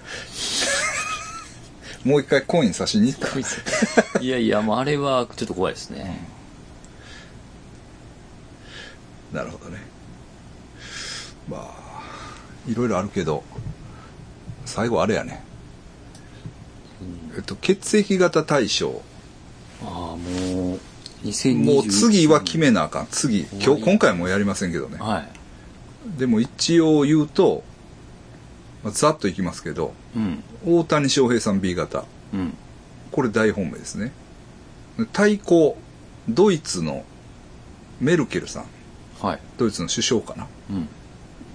[2.05, 3.29] もう一回コイン差しに行った。
[3.29, 6.27] らいやいや、もうあれはちょっと怖いですね。
[9.33, 9.79] なるほどね。
[11.49, 11.83] まあ
[12.67, 13.43] いろいろあるけど
[14.65, 15.43] 最後あれやね。
[17.37, 19.03] えっと血液型対象
[19.83, 20.81] ああ、もう、
[21.25, 23.09] 2020もう次は決めなあかん。
[23.11, 24.99] 次今日今回もやりませんけどね。
[24.99, 26.19] はい。
[26.19, 27.65] でも一応言うと、
[28.83, 30.43] まあざっといきますけどうん。
[30.67, 32.55] 大谷翔平さん B 型うん。
[33.11, 34.13] これ大本命ですね
[35.13, 35.77] 対抗
[36.29, 37.05] ドイツの
[38.01, 38.65] メルケルさん
[39.21, 39.39] はい。
[39.59, 40.89] ドイツの首相かなうん。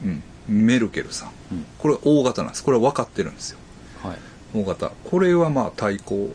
[0.05, 1.65] うんメルケルさんうん。
[1.77, 3.57] これ大型なんですこれは分かってるんですよ
[4.03, 4.17] はい。
[4.53, 6.29] 大型これはまあ対抗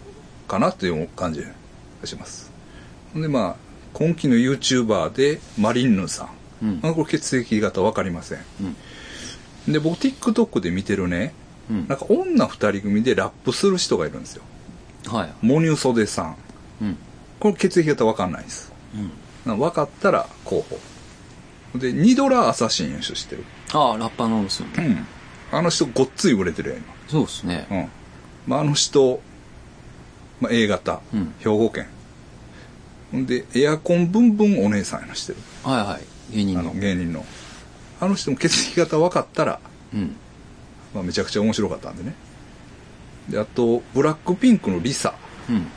[0.48, 1.46] かなという感じが
[2.06, 2.50] します
[3.14, 3.56] でまあ
[3.94, 6.28] 今期の YouTuber でマリンヌさん、
[6.66, 8.76] うんまあこれ血液型分かりませんうん。
[9.68, 11.34] で僕 TikTok で見てるね
[11.70, 14.42] うんなんか女二人組でラップする人がいるんですよ
[15.08, 15.32] はい。
[15.40, 16.36] モニュソデさん
[16.80, 16.96] うん。
[17.40, 18.72] これ血液型分かんないです
[19.46, 19.58] うん。
[19.58, 20.64] 分かったら候
[21.72, 23.44] 補でニドラ・アサシンいう人知ってる？
[23.72, 24.84] ああ、ラッパーのですよね。
[24.86, 25.06] うん
[25.58, 26.76] あの人ごっつい売れてるよ
[27.08, 27.66] そうですね。
[27.70, 27.88] 今うん
[28.46, 29.20] まああの人、
[30.40, 31.86] まあ、A 型、うん兵庫県
[33.10, 35.38] ほんでエアコンブンブンお姉さんやなしてる？
[35.62, 36.36] はいはい。
[36.36, 36.72] 芸人の。
[36.74, 37.24] 芸人の
[38.02, 39.60] あの人も血液型分かったら、
[39.94, 40.16] うん。
[40.92, 42.14] まあ、めちゃくちゃ面白かったんでね。
[43.28, 45.14] であとブラックピンクのリサ。
[45.48, 45.68] うん。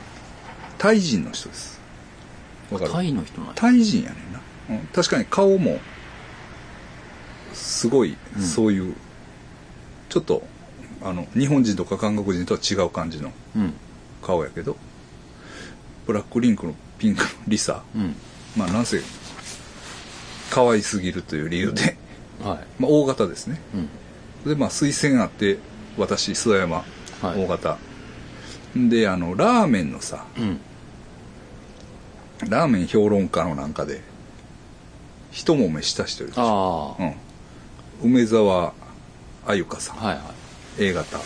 [0.76, 1.80] タイ人の人です。
[2.72, 2.90] わかる？
[2.90, 5.78] タイの人なんやタイ人やねんな、うん、確かに顔も
[7.54, 8.42] すごいうん。
[8.42, 8.96] そういう、
[10.08, 10.42] ちょっと
[11.02, 13.72] あの日本人とか韓国人とは違う感じのうん。
[14.20, 14.76] 顔やけど
[16.08, 17.84] ブラックリンクのピンクのリサ。
[17.94, 18.16] うん。
[18.56, 19.00] まあなんせ
[20.50, 21.96] 可愛すぎるという理由で、
[22.42, 22.58] はい。
[22.78, 23.60] まあ、大型ですね
[24.44, 24.50] うん。
[24.50, 25.58] でまあ推薦あって
[25.96, 26.84] 私諏訪山は
[27.36, 27.78] い大型、
[28.76, 30.60] であのラーメンのさうん。
[32.48, 34.02] ラーメン評論家のなんかで
[35.30, 36.96] 一揉めした人いるでしょ。
[38.02, 38.74] うん、梅沢
[39.46, 40.34] あゆかさん、はいは
[40.78, 41.20] A 型い。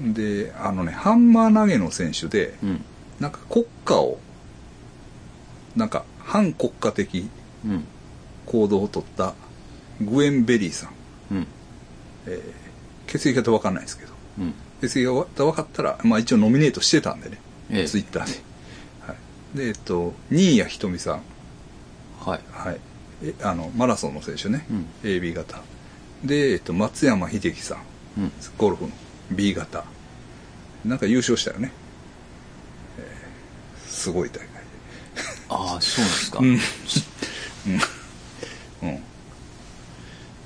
[0.00, 2.68] であのねハンマー投げの選手でうん。
[2.70, 2.84] うん。
[3.18, 4.18] なんか国家を
[5.74, 7.28] なんか反国家的
[7.64, 7.84] うん。
[8.46, 9.34] 行動を取った
[10.00, 10.90] グエン・ベリーさん。
[11.32, 11.46] うん。
[13.06, 14.12] 血液型分かんないですけど。
[14.38, 14.54] うん。
[14.80, 17.38] 血液型分かったら、まあ、一応ノミネートしてたんでね。
[17.70, 17.86] ええ。
[17.86, 18.32] ツイッターで、
[19.06, 19.14] は
[19.54, 21.22] い、でえっと新谷仁美さん。
[22.20, 22.40] はい。
[22.50, 22.80] はい。
[23.24, 24.86] えあのマラソンの選手ね、うん。
[25.02, 25.60] AB 型。
[26.24, 27.78] で、えっと、松山英樹さん。
[28.18, 28.32] うん。
[28.56, 28.90] ゴルフの。
[29.30, 29.84] B 型。
[30.84, 31.72] なんか優勝したよね、
[32.98, 34.48] えーすごい大会
[35.48, 36.38] ああ、そうなんですか。
[38.82, 39.02] うん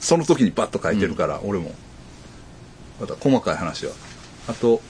[0.02, 1.72] その時にパッと書いてるから、俺も。
[3.00, 3.92] また細かい話は。
[4.48, 4.80] あと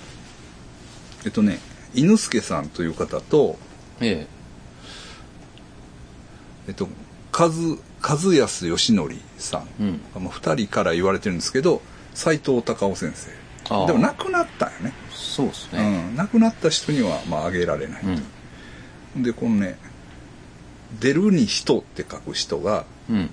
[1.25, 1.59] えっとね
[1.95, 3.59] 犬助さんという方と
[4.01, 4.27] え
[6.69, 6.71] え。
[6.73, 6.89] っと
[7.33, 7.49] 和
[8.03, 10.01] 和康義則さん、うん。
[10.15, 11.81] まあ、2人から言われてるんですけど
[12.15, 13.31] 斎藤隆夫先生。
[13.75, 13.87] ああ。
[13.87, 14.93] でも亡くなったんよね。
[15.09, 16.11] えそうですうね。
[16.13, 18.03] ん、亡くなった人にはまあ挙げられない、
[19.17, 19.23] うん。
[19.23, 19.79] でこのね
[21.01, 23.31] 「出るに人」って書く人が、うん。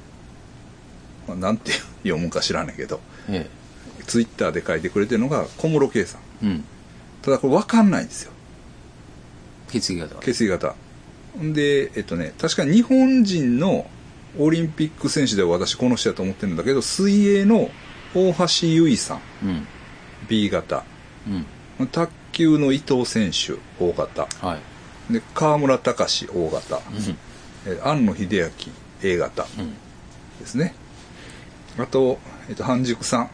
[1.30, 1.72] まあ、なんて
[2.04, 3.48] 読むか知らないけどえ
[4.08, 6.64] ツイッターで書いてくれてるのが小室圭さんえうん。
[7.22, 8.32] ただこれ分かんないんですよ
[9.70, 10.16] 血液型。
[10.22, 10.76] 血液型
[11.38, 13.86] でえっとね確かに日本人の
[14.38, 17.70] オリンピック選手では私この人だと思ってるんだけど水泳の
[18.16, 19.68] 大橋悠依さんうん。
[20.28, 20.84] B 型
[21.80, 21.88] うん。
[21.88, 24.58] 卓球の伊藤選手 O 型は
[25.10, 25.14] い。
[25.14, 26.82] で川村隆 O 型、うん。
[27.68, 28.50] えー庵野秀明
[29.04, 29.74] A 型うん。
[30.40, 30.74] ですね
[31.80, 33.30] あと、えっと、半熟さん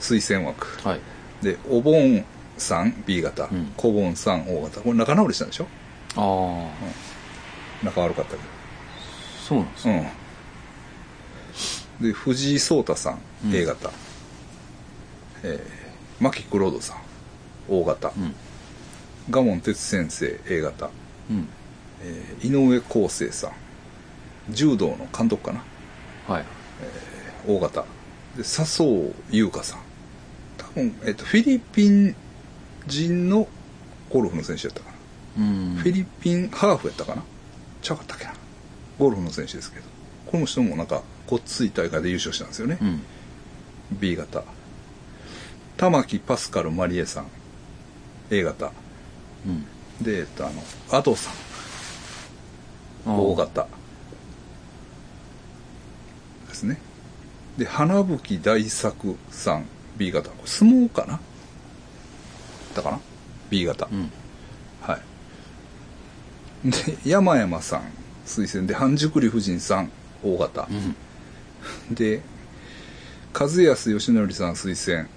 [0.00, 0.66] 推薦枠。
[0.86, 1.00] はい。
[1.42, 2.24] でお盆
[2.56, 3.72] さん B 型、うん。
[3.76, 4.80] 小盆さん O 型。
[4.80, 5.66] これ仲直りしたんでしょ？
[6.16, 8.38] ああ、仲悪かったけ
[9.46, 10.12] そうなんですどね。
[12.00, 12.06] うん。
[12.06, 13.54] で藤井聡太さんうん。
[13.54, 13.90] A 型、
[15.42, 16.96] えー、牧黒人さん
[17.68, 18.34] O 型、うん。
[19.30, 20.90] 賀門哲先生 A 型、
[21.30, 21.48] うん。
[22.02, 23.52] えー井上康生さん。
[24.50, 25.64] 柔道の監督かな？
[26.28, 26.44] はい。
[27.46, 27.84] O 型。
[28.36, 29.80] で笹生優香さん。
[30.56, 32.14] 多分、えっと、フィリピン
[32.86, 33.48] 人の
[34.10, 34.90] ゴルフの選手やったか
[35.38, 35.74] な、うん。
[35.76, 37.22] フィリピンハーフやったかな。
[37.82, 38.34] ちゃうかったっけな。
[38.98, 39.86] ゴルフの選手ですけど。
[40.26, 43.02] この人もなんかごっつい大会で優勝したんですよね、うん。
[43.92, 44.42] B 型。
[45.76, 47.26] 玉木パスカルマリエさん。
[48.30, 48.72] A 型。
[49.46, 49.66] うん。
[50.04, 51.34] で、えっと、あのアドさん。
[53.06, 53.66] O 型。
[56.48, 56.78] ですね
[57.58, 60.28] で花吹大作さん B 型。
[60.30, 61.20] これ相撲かな？
[62.74, 63.00] だかな
[63.48, 64.10] B 型、うん。
[64.80, 64.98] は
[66.64, 66.70] い。
[66.70, 67.82] で山々さん
[68.26, 68.66] 推薦。
[68.66, 69.90] で半熟理夫人さん
[70.24, 70.66] O 型。
[70.68, 70.72] う、
[71.92, 71.94] ん。
[71.94, 72.22] で
[73.32, 75.08] 和康義則さん推薦。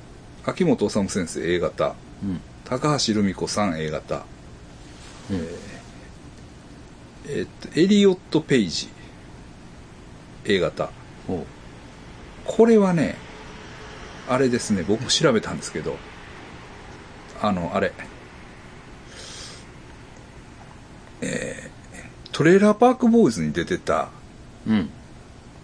[0.46, 1.96] 秋元治先生 A 型。
[2.24, 2.42] うん。
[2.64, 4.24] 高橋留美子さん A 型。
[5.32, 5.48] うん。
[7.30, 8.90] えっとエリオット・ペイジ
[10.46, 10.92] A 型。
[11.26, 11.46] ほ
[12.48, 13.16] これはね
[14.28, 15.98] あれですね僕も調べたんですけど
[17.42, 17.94] あのあれ。
[21.22, 21.68] えー
[22.32, 24.10] トレーラーパークボーイズに出てた
[24.68, 24.72] う。
[24.72, 24.90] うん。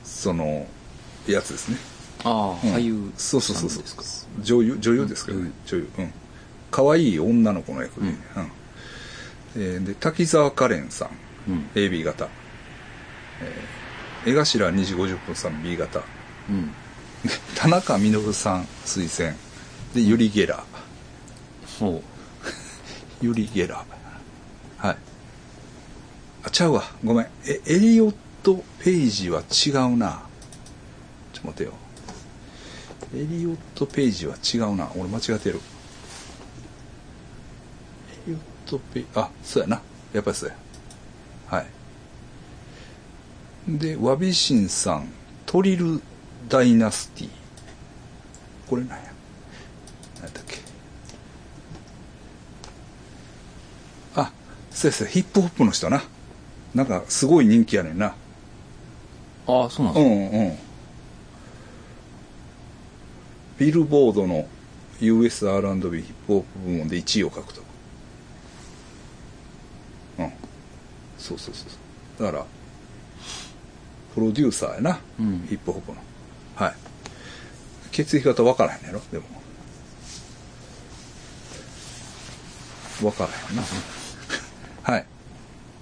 [0.03, 0.65] その
[1.27, 1.77] やつですね。
[2.23, 2.73] ああ、うん。
[2.73, 4.41] 俳優そうそうそうそう。
[4.41, 5.89] 女優女優ですけどね、女優。
[5.99, 6.13] うん。
[6.71, 8.17] 可愛い女の子の役で、うん。
[9.55, 11.09] えーで滝沢カレンさん。
[11.51, 11.69] うん。
[11.75, 12.27] AB 型、
[14.25, 16.01] えー、江頭2時50分さん B 型
[16.49, 16.67] うん。
[17.23, 19.37] で田中稔さん推薦。
[19.93, 20.63] でユリ・ゲラ。
[21.79, 23.85] ほー ユリ・ゲラ。
[24.81, 24.97] ーはい。
[26.43, 26.83] あちゃうわ。
[27.03, 27.27] ごめん。
[27.45, 30.21] えエリオット・ペイジは違うな。
[31.33, 31.73] ちょっと待てよ。
[33.15, 34.89] エリオット・ペイジは違うな。
[34.95, 35.61] 俺間違ってる。
[38.27, 39.81] エリオット・ペイあそうやな。
[40.11, 40.55] やっぱりそうや。
[41.47, 41.67] はい。
[43.67, 45.07] でワビシンさん。
[45.45, 46.01] トリル・
[46.49, 47.29] ダイナスティ
[48.67, 49.13] これなんや？
[50.21, 50.57] 何だっけ？
[54.15, 54.31] あ
[54.71, 55.13] そうやそうや。
[55.13, 56.03] ヒップホップの人な。
[56.73, 58.07] なんかすごい人気やねんな。
[59.47, 59.51] う。
[59.51, 60.57] ああ、そうなんうですんうん。
[63.59, 64.47] ビルボードの
[64.99, 67.63] USR&B ヒップホップ部門で1位を獲得。
[70.19, 70.31] うん。
[71.17, 71.77] そうそうそうそ
[72.23, 72.25] う。
[72.25, 72.45] だから
[74.15, 75.45] プロデューサーやな、うん。
[75.47, 75.97] ヒップホップの
[76.55, 76.73] はい。
[77.91, 79.01] 血液型分からへんねやろ？
[79.11, 79.25] でも。
[83.01, 83.63] 分からへんな。
[84.83, 85.05] はい。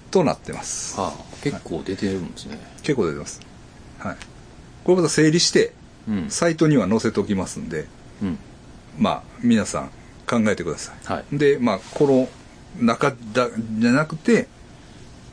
[0.10, 0.96] となってます。
[0.98, 2.58] ああ、結構出てるんですね。
[2.84, 3.40] 結構出てます。
[4.00, 4.18] はい。
[4.84, 5.74] これまた整理して
[6.08, 6.26] うん。
[6.30, 7.88] サイトには載せておきますんで
[8.22, 8.38] うん。
[8.98, 9.92] まあ皆さん
[10.28, 11.38] 考えてください、はい。
[11.38, 12.30] でまあこの
[12.84, 14.48] 中だじゃなくて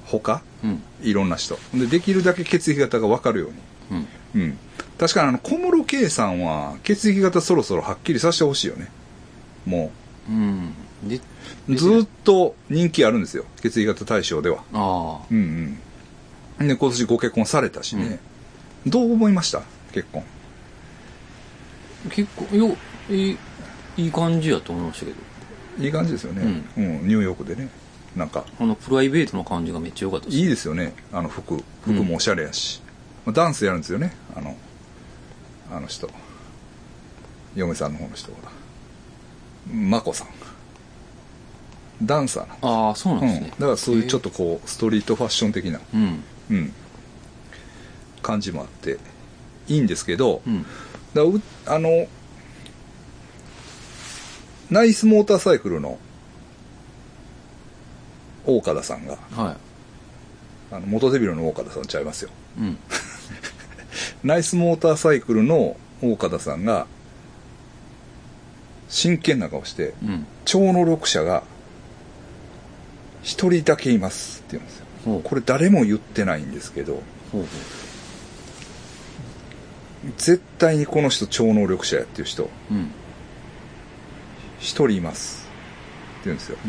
[0.06, 0.42] 他？
[0.62, 0.82] うん。
[1.02, 1.58] いろんな人。
[1.74, 4.02] でできるだけ血液型が分かるように。
[4.34, 4.42] うん。
[4.42, 4.58] うん
[4.98, 8.90] 確かにあの小室圭さんは血液型そろそろはっきりさせてほしいよね。
[9.64, 9.92] も
[10.28, 10.32] う。
[10.32, 10.74] ん。
[11.06, 11.20] で
[11.68, 13.44] ずーっと人気あるんですよ。
[13.62, 14.64] 血液型対象では。
[14.72, 15.26] ああ。
[15.30, 15.78] うん
[16.58, 16.68] うん。
[16.68, 18.18] で今年ご結婚されたしね、
[18.84, 19.62] どう思いました？
[19.92, 20.24] 結婚。
[22.10, 22.76] 結構よ
[23.08, 23.38] いい
[23.96, 25.84] いい感じやと思いましたけど。
[25.84, 27.06] いい感じですよね、うん。
[27.06, 27.68] ニューヨークでね。
[28.16, 28.44] なんか。
[28.58, 30.94] あのプライベートの感じがめっちゃ良かったいいですよね。
[31.12, 31.62] あの服。
[31.82, 32.82] 服もおしゃれやし、
[33.24, 34.12] まあダンスやるんですよね。
[34.34, 34.56] あの
[35.70, 36.08] あの人。
[37.54, 38.38] 嫁さんの方の人が
[39.72, 40.28] 眞子さん。
[42.02, 43.48] ダンサーなああそうなんうん、ですね。
[43.50, 46.22] だ、からそういうちょっとこうストリートファッション的な、うん。
[46.50, 46.72] うん、
[48.22, 48.98] 感じもあって。
[49.66, 50.64] いいんですけど、うん。
[51.14, 52.06] だうあの
[54.70, 55.98] ナイスモーターサイクルの
[58.46, 59.18] 大岡田さんが。
[59.32, 59.56] は
[60.70, 62.30] あの元デビルの大岡田さんちゃいますよ。
[62.58, 62.78] いうん
[64.24, 66.86] ナイスモーターサイクルの大岡田さんが
[68.88, 70.26] 真剣な顔してうん。
[70.44, 71.42] 超能力者が
[73.22, 75.20] 一人だけいますって言うんですよ。
[75.24, 77.02] これ誰も言ってないんですけど
[77.32, 77.48] ほうほ
[80.16, 82.90] 絶対にこの人超能力者やっていう人ううん。
[84.58, 85.46] 一人います
[86.20, 86.58] って言うんですよ。
[86.66, 86.68] う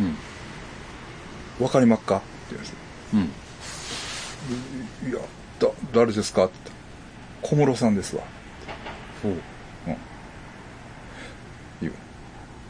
[1.62, 1.64] ん。
[1.64, 2.18] わかりまっか？
[2.18, 2.76] って言うんですよ。
[3.14, 3.18] う
[5.08, 5.10] ん。
[5.10, 5.20] いや
[5.60, 6.46] だ誰ですか？
[6.46, 6.56] って。
[6.64, 6.79] 言ったら
[7.42, 8.24] 小室さんですわ。
[9.24, 9.34] ほう。
[11.82, 11.94] 言う。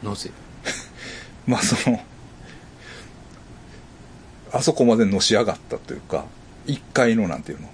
[0.08, 0.30] なぜ？
[1.46, 2.00] まあその
[4.52, 6.24] あそこまでのし上がったというか
[6.66, 7.68] 一階のなんていうの？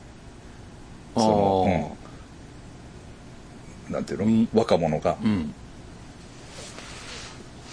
[1.16, 1.96] ああその
[3.88, 3.92] うん。
[3.92, 5.16] なんていうの、うん若者が。
[5.22, 5.54] うん。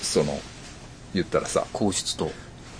[0.01, 0.39] その
[1.13, 1.65] 言ったらさ。
[1.73, 2.31] 皇室と。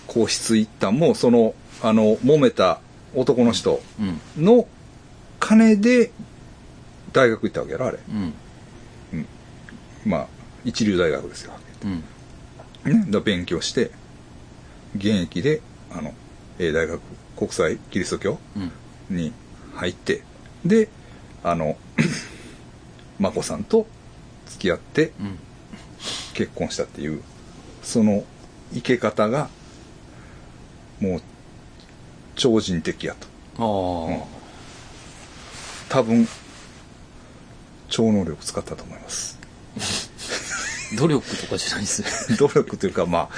[0.07, 2.79] 皇室一旦もそのあの揉めた
[3.15, 4.43] 男の人うん。
[4.43, 4.67] の
[5.39, 6.11] 金で
[7.13, 7.99] 大学行ったわけやろあれ。
[8.09, 8.33] うん。
[10.05, 10.27] まあ
[10.65, 11.53] 一流大学ですよ、
[12.85, 13.01] うん。
[13.05, 13.91] ね、だ勉強して
[14.95, 16.13] 現役であの
[16.59, 17.01] A 大学
[17.37, 18.59] 国際キリスト教う
[19.13, 19.15] ん。
[19.15, 19.31] に
[19.75, 20.23] 入って
[20.65, 20.89] で
[21.43, 21.77] あの
[23.19, 23.87] 眞子さんと
[24.47, 25.39] 付き合ってうん。
[26.33, 27.21] 結婚したっていう
[27.83, 28.23] その
[28.73, 29.49] 生け方が
[30.99, 31.21] もう
[32.35, 33.27] 超人的やと。
[33.59, 34.25] ああ、
[35.89, 36.27] 多分
[37.93, 39.37] 超能力使ったと思います。
[40.97, 42.03] 努力とかじゃないです。
[42.37, 43.29] 努力というかまあ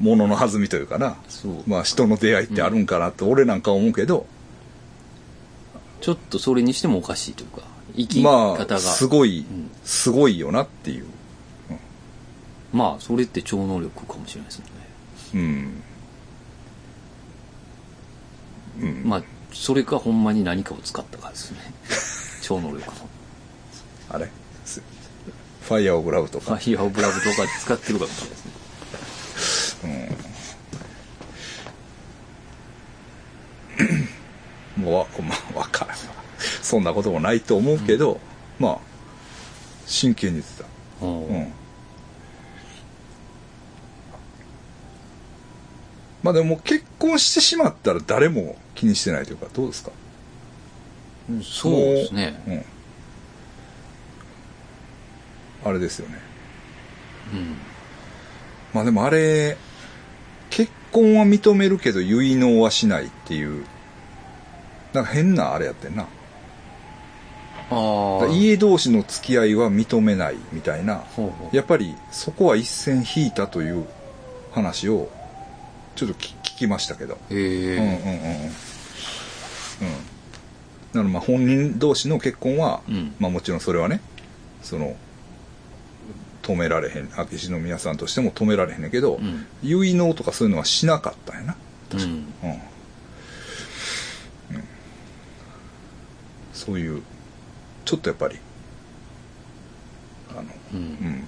[0.00, 1.16] 物の弾みというかな。
[1.66, 4.26] まあ人の出会いってあるんかなって俺なんか思うけど、
[6.02, 7.62] ちょっとそれにしてもおかしいというか
[7.96, 8.76] 生きま方が。
[8.76, 9.70] あすごい、うん。
[9.82, 11.06] すごいよなっていう。
[12.70, 14.70] まあそれって超能力かもしれないですよね。
[15.34, 15.82] うん。
[18.82, 19.08] うん。
[19.08, 19.22] まあ
[19.54, 21.58] それかほんまに何かを使ったかですね。
[22.42, 22.92] 超能力の
[24.12, 24.28] あれ？
[24.64, 24.80] す
[25.62, 26.56] ファイヤーオブラブとか？
[26.56, 30.16] ファイヤーオブラブとか使ってるかもしれないですね。
[34.76, 35.96] もうわ、 まあ、わからん。
[35.96, 35.96] わ
[36.62, 38.20] そんなこともないと思うけど、
[38.58, 38.78] まあ
[39.86, 41.06] 真剣に言ってた。
[41.06, 41.52] うんうん。
[46.22, 49.90] まあでも結婚してしまったら誰も気にしてないというかどうですか？
[51.42, 52.42] そうですね。
[52.46, 52.64] うん
[55.64, 56.18] あれですよね。
[57.32, 57.56] うん。
[58.72, 59.56] まあでもあれ
[60.50, 63.64] 結婚は認めるけど結納はしないっていう
[64.92, 66.06] なんか変なあれやってんな。
[67.70, 70.96] ああ家同士の付き合いは認めないみたいな。
[70.96, 71.56] ほうほう。
[71.56, 73.86] やっぱりそこは一線引いたという
[74.50, 75.08] 話を
[75.96, 77.18] ちょっと聞聞きましたけど。
[77.30, 77.96] へうんうんうんうん。
[77.96, 78.50] えうん。
[78.50, 78.52] だか
[80.94, 83.14] らまあ本人同士の結婚は、うん。
[83.18, 84.02] まあもちろんそれはね
[84.62, 84.96] その
[86.42, 89.46] 止められへん明智宮さんとしても止められへんねんけど、うん。
[89.62, 91.56] 結納とかそういうのはしなかったんやな。
[91.94, 92.00] うん。
[92.00, 92.22] うん、うん。
[96.52, 97.02] そういう
[97.84, 98.38] ちょっとやっぱり
[100.30, 100.42] あの
[100.74, 101.26] うん。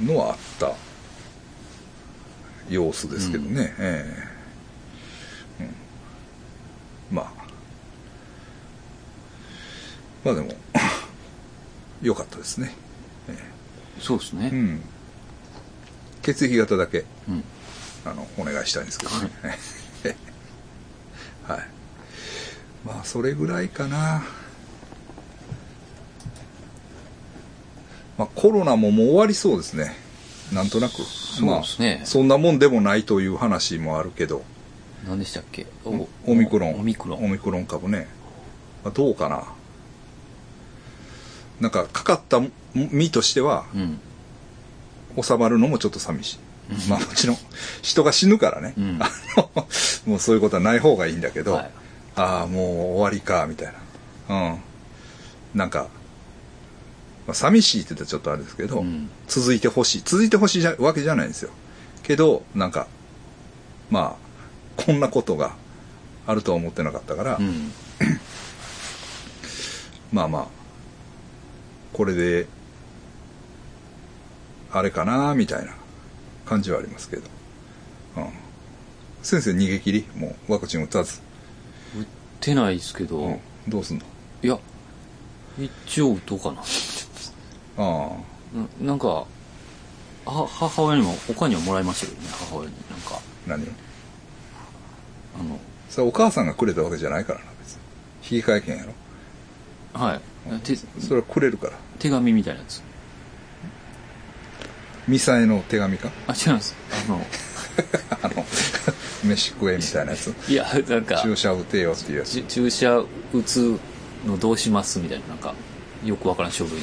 [0.00, 0.74] うん、のはあった
[2.68, 4.04] 様子ですけどね、え
[5.60, 5.62] え。
[7.10, 7.40] うん、まあ。
[10.24, 10.54] まあでも
[12.02, 12.74] 良かったですね、
[14.00, 14.50] そうですね。
[14.52, 14.80] うん、
[16.22, 17.44] 血液型だけうん。
[18.04, 19.30] あのお願いしたいんですけどね。
[21.46, 21.58] はい。
[22.84, 24.24] まあそれぐらいかな。
[28.16, 29.94] まあコロナももう終わりそうですね。
[30.52, 31.02] なんとなく。
[31.02, 31.96] そうですね。
[31.98, 34.42] まあ、そんなもんでもないという話もあるけど。
[35.06, 35.66] 何でしたっけ？
[35.84, 36.80] オミクロン。
[36.80, 37.24] オミクロン。
[37.24, 38.08] オミクロン株ね、
[38.84, 39.44] まあ、どうかな。
[41.60, 42.40] なんかかかった
[42.74, 44.00] 身としてはうん。
[45.20, 47.36] 収まるのもちょっと寂しい、うまあもちろん
[47.82, 48.74] 人が死ぬからね、
[50.06, 51.70] もうそういうことはない方がいいんだけど、はい。
[52.14, 53.74] ああもう終わりかみたい
[54.28, 54.52] な。
[54.52, 54.58] うん。
[55.52, 55.88] なんか、
[57.26, 59.10] まあ、寂しいって言ったらちょっとあれですけど、うん。
[59.26, 60.02] 続いてほしい。
[60.04, 61.50] 続いてほしいじゃわけじゃないんですよ。
[62.04, 62.86] けどなんか
[63.90, 64.16] ま
[64.78, 65.56] あこんなことが
[66.24, 67.72] あるとは思ってなかったから、うん。
[70.12, 70.46] まあまあ
[71.92, 72.46] これで
[74.72, 75.74] あれかなみたいな
[76.46, 77.22] 感じはありますけど、
[78.16, 78.24] うん、
[79.22, 80.06] 先生逃げ切り？
[80.16, 81.20] もうワクチン打たず、
[81.96, 82.06] 打っ
[82.40, 84.04] てないですけど、うん、どうすんの？
[84.42, 84.58] いや
[85.58, 86.62] 一応打とうかな。
[87.78, 88.10] あ
[88.80, 89.26] ななんかは
[90.24, 92.76] 母親にも他にはもらいましたけどね母親に。
[92.90, 93.16] なんか。
[93.16, 93.66] あ何を？
[95.40, 95.58] あの。
[95.88, 97.80] それお母さんがくれたわけじゃないからな別に。
[98.38, 98.92] 引き換え券やろ。
[99.92, 100.20] はい。
[100.62, 101.72] 手それはくれるから。
[101.98, 102.82] 手紙みたいなやつ
[105.10, 106.08] ミサエの手紙か？
[106.28, 106.76] あ違います。
[107.04, 107.26] あの
[108.22, 108.46] あの
[109.24, 110.32] 飯食えみたいなやつ？
[110.48, 111.20] いやなんか。
[111.20, 112.30] 注射打てよっていうやつ。
[112.30, 112.98] ち注射
[113.32, 113.76] 打つ
[114.24, 115.52] のどうしますみたいななんか
[116.04, 116.74] よくわからん書類。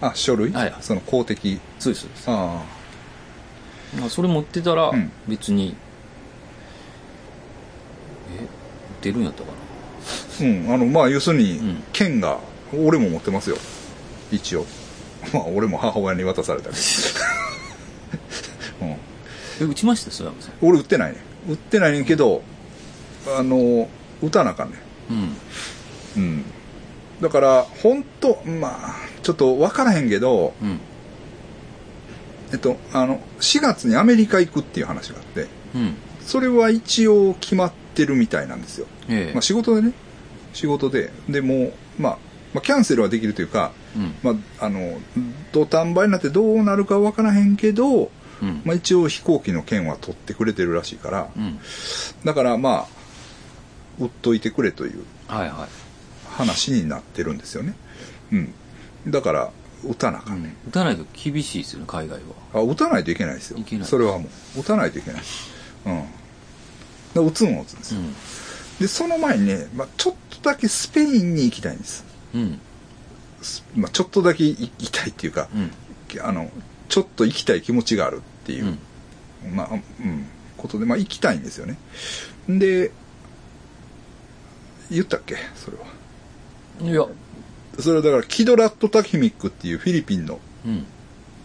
[0.00, 0.74] あ書類、はい。
[0.80, 1.60] その公的？
[1.78, 2.24] そうですそうです。
[2.26, 2.64] あ
[4.00, 5.12] まあそれ持ってたらうん。
[5.28, 5.76] 別に、
[8.36, 8.46] え
[9.00, 10.74] 出るんやったかあうん。
[10.74, 11.84] あのまあ要するにうん。
[11.92, 12.40] 券が
[12.76, 13.56] 俺も持ってますよ。
[14.32, 14.66] 一応。
[15.32, 17.09] まあ俺も母親に渡されたけど、うん、な
[19.60, 20.10] え打ちました？
[20.10, 21.18] それはさん俺売ってないね。
[21.48, 22.42] 売ってないねんけど
[23.36, 23.88] あの
[24.22, 24.76] 打たなあかんね
[26.16, 26.22] うん。
[26.22, 26.44] んうん。
[27.20, 30.80] だから本当まあちょっと分からへんけどうん。
[32.52, 35.94] えっとあの4月にアメリカ行くっていう話があってうん。
[36.22, 39.32] それは一応決まってるみたいなんですよ、ええ。
[39.34, 39.92] まあ、仕事でね。
[40.52, 41.10] 仕事で。
[41.28, 42.18] でもう、まあ、
[42.54, 44.14] まあキャンセルはできるというか、うん。
[44.22, 45.00] まあ、あの
[45.50, 48.10] 土壇場になってどうなるか分からへんけど、
[48.42, 48.62] うん。
[48.64, 51.58] まあ、一応飛行機の券は取ってくれてるらしいからうん。
[52.24, 52.86] だからまあ
[53.98, 55.68] 売っといてくれというはいはい。
[56.28, 57.74] 話になってるんですよね。
[58.32, 58.54] うん。
[59.08, 59.50] だから
[59.84, 62.18] 打たなあかんね、打たないと厳しいですよね海外
[62.52, 62.60] は。
[62.60, 63.58] あ打たないといけないですよ。
[63.58, 63.88] いけない。
[63.88, 65.22] それはもう打たないといけない。
[65.86, 65.90] う
[67.22, 67.26] ん。
[67.26, 68.14] 打つもんは打つんですよ、うん。
[68.78, 72.60] でその前にね、まあ、ちょっとだけスペインに行きたいんです、うん。
[73.42, 75.70] すまあ、ちょっとだけ行きたいっていうか、うん。
[76.22, 76.50] あの
[76.88, 78.76] ちょっと行きたい気持ちがあるっていう、
[79.54, 80.26] まあうん
[80.56, 81.78] ことでまあ行きたいんですよね。
[82.48, 82.90] で
[84.90, 85.36] 言ったっけ？
[85.54, 85.84] それは。
[86.90, 87.06] いや。
[87.78, 90.84] それはだからキドラット・タキミックっていうフィリピンの、うん。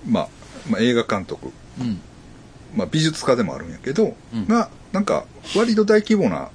[0.07, 0.29] まあ、
[0.69, 2.01] まあ映画監督、うん。
[2.75, 4.47] まあ、美術家でもあるんやけど、うん。
[4.47, 5.25] がなんか
[5.55, 6.49] 割と大規模な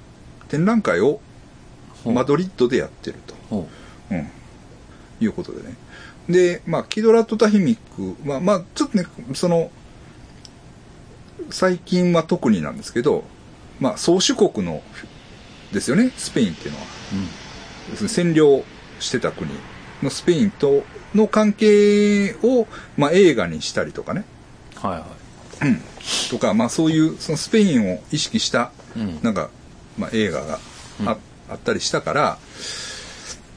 [0.49, 1.21] 展覧会を
[2.05, 3.67] マドリッドでやってると、ほ
[4.11, 4.13] う。
[4.15, 4.27] ん、
[5.21, 5.75] いうことでね。
[6.29, 9.71] でまあキドラット・タヒミックまあまあちょっとねその
[11.51, 13.23] 最近は特になんですけど
[13.79, 14.81] まあ宗主国の
[15.71, 16.85] ですよねスペインっていうのは。
[17.13, 17.27] ううん
[17.95, 18.63] 占領
[18.99, 19.49] してた国
[20.01, 20.83] のスペインと
[21.13, 24.23] の関係を、まあ、映画にしたりとかね、
[24.75, 25.05] はいは
[25.63, 25.81] うん、
[26.29, 29.19] とか、まあ、そういうそのスペインを意識したん。
[29.21, 29.49] なんか、
[29.97, 30.59] まあ、映画があ,、
[31.01, 31.09] うん。
[31.09, 31.15] あ
[31.55, 32.37] ったりしたから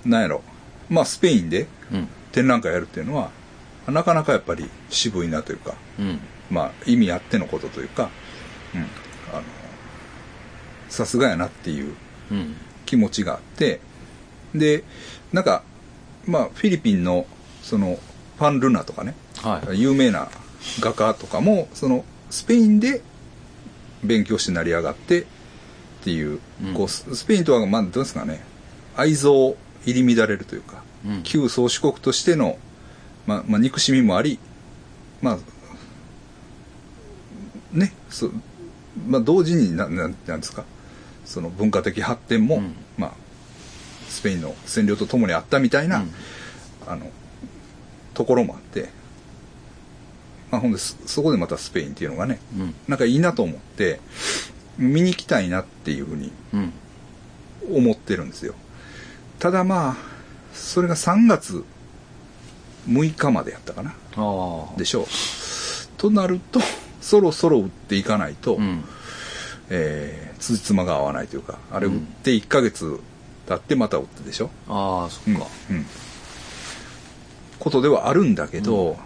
[0.05, 0.43] なんやろ。
[0.91, 2.09] まあスペインでうん。
[2.33, 3.31] 展覧会やるっていうのは
[3.87, 5.75] なかなかやっぱり渋いなというか。
[5.99, 6.21] うん
[6.51, 8.11] まあ意味あってのことというか、
[8.75, 8.85] うん、あ
[9.37, 9.43] の
[10.89, 11.95] さすがやなっていう
[12.31, 13.81] うん気持ちがあって
[14.55, 14.85] で
[15.33, 15.63] なんか
[16.27, 17.27] まあフィリピンの
[17.63, 17.99] その
[18.39, 19.81] ファン・ルナとかねはい。
[19.81, 20.29] 有名な
[20.81, 23.03] 画家とかもそのスペインで
[24.03, 25.25] 勉強して成り上がってっ
[26.03, 26.75] ていう,、うん。
[26.75, 28.41] こうススペインとはまあどうですかね
[28.97, 31.23] 愛憎入り乱れるというか、うん。
[31.23, 32.59] 旧宗主国としての、
[33.27, 34.39] まあまあ、憎しみもあり
[35.21, 35.39] まあ
[37.75, 38.31] ねそ
[39.07, 40.65] まあ同時にななんなんですか
[41.25, 42.75] その文化的発展も、うん。
[42.99, 43.13] まあ
[44.09, 46.11] スペインの占領とともにあったみたいな、うん。
[46.87, 47.07] あの
[48.13, 48.91] ところもあって、
[50.51, 52.75] まあ、ほんでそそこでまたスペインっていうのがねうん。
[52.89, 54.01] なんかいいなと思って
[54.79, 56.73] 見に行きたいなっていうふうにうん。
[57.71, 58.55] 思ってるんですよ。
[59.39, 59.97] ただまあ
[60.53, 61.65] それが3月
[62.89, 63.95] 6日までやったかな。
[64.77, 65.07] でしょう。
[65.97, 66.61] となると
[67.05, 68.83] そろそろ打っていかないと、うん。
[69.69, 73.01] えー、辻褄が合わないというかあれ打って1ヶ月
[73.47, 75.47] 経ってまた打ってでしょ、ああそうんっか。
[75.71, 75.87] うん
[77.59, 78.99] ことではあるんだけど、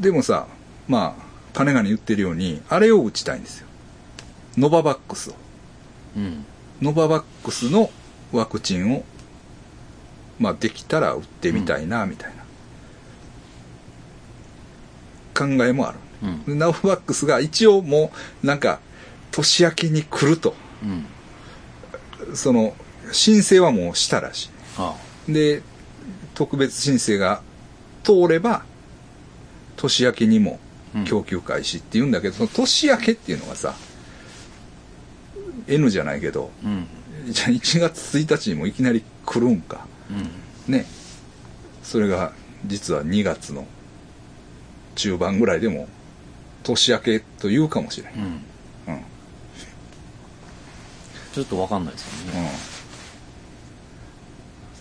[0.00, 0.48] でもさ
[0.88, 1.22] まあ
[1.52, 3.68] 金がに言ってるようにあれを打ちたいんですよ。
[4.56, 5.34] ノババックスを。
[6.16, 6.44] うん。
[6.80, 7.90] ノババックスの
[8.32, 9.04] ワクチンを
[10.40, 12.41] まあできたら打ってみたいなみたいな
[15.46, 15.98] 考えもある。
[16.22, 18.12] うんでナウフバックスが一応も
[18.42, 18.80] う、なんか、
[19.30, 20.54] 年明けに来ると。
[20.82, 21.06] うん
[22.34, 22.74] その、
[23.10, 24.94] 申請はもうしたらしあ
[25.28, 25.32] い。
[25.32, 25.62] で、
[26.34, 27.42] 特別申請が
[28.04, 28.64] 通れば、
[29.76, 30.60] 年明けにも
[30.94, 33.74] うん供給開始って言うんだけど、その年明けっていうのがさ、
[35.68, 36.86] N じゃないけど、うん
[37.28, 39.86] じゃあ1月1日にもいきなり来るんか。
[40.10, 40.86] うんね。
[41.82, 42.32] それが、
[42.66, 43.66] 実は2月の
[45.02, 45.88] 中盤ぐらいでも、
[46.62, 48.12] 年明けというかもしれん。
[48.14, 48.26] うんうん。
[48.94, 49.02] うん。
[51.34, 52.52] ちょっとわかんないですよね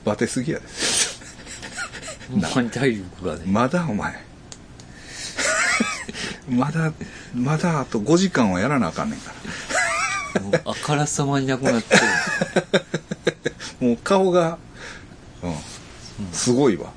[0.05, 0.65] バテすぎやで。
[2.71, 4.23] 体力がねまだお前。
[6.49, 6.93] まだ、
[7.33, 9.33] まだあと5時間はやらなあかんねんか
[10.35, 10.41] ら。
[10.41, 11.95] もうあからさまになくなって
[13.81, 14.59] る もう顔が、
[15.41, 15.55] うん、
[16.31, 16.93] すごいわ。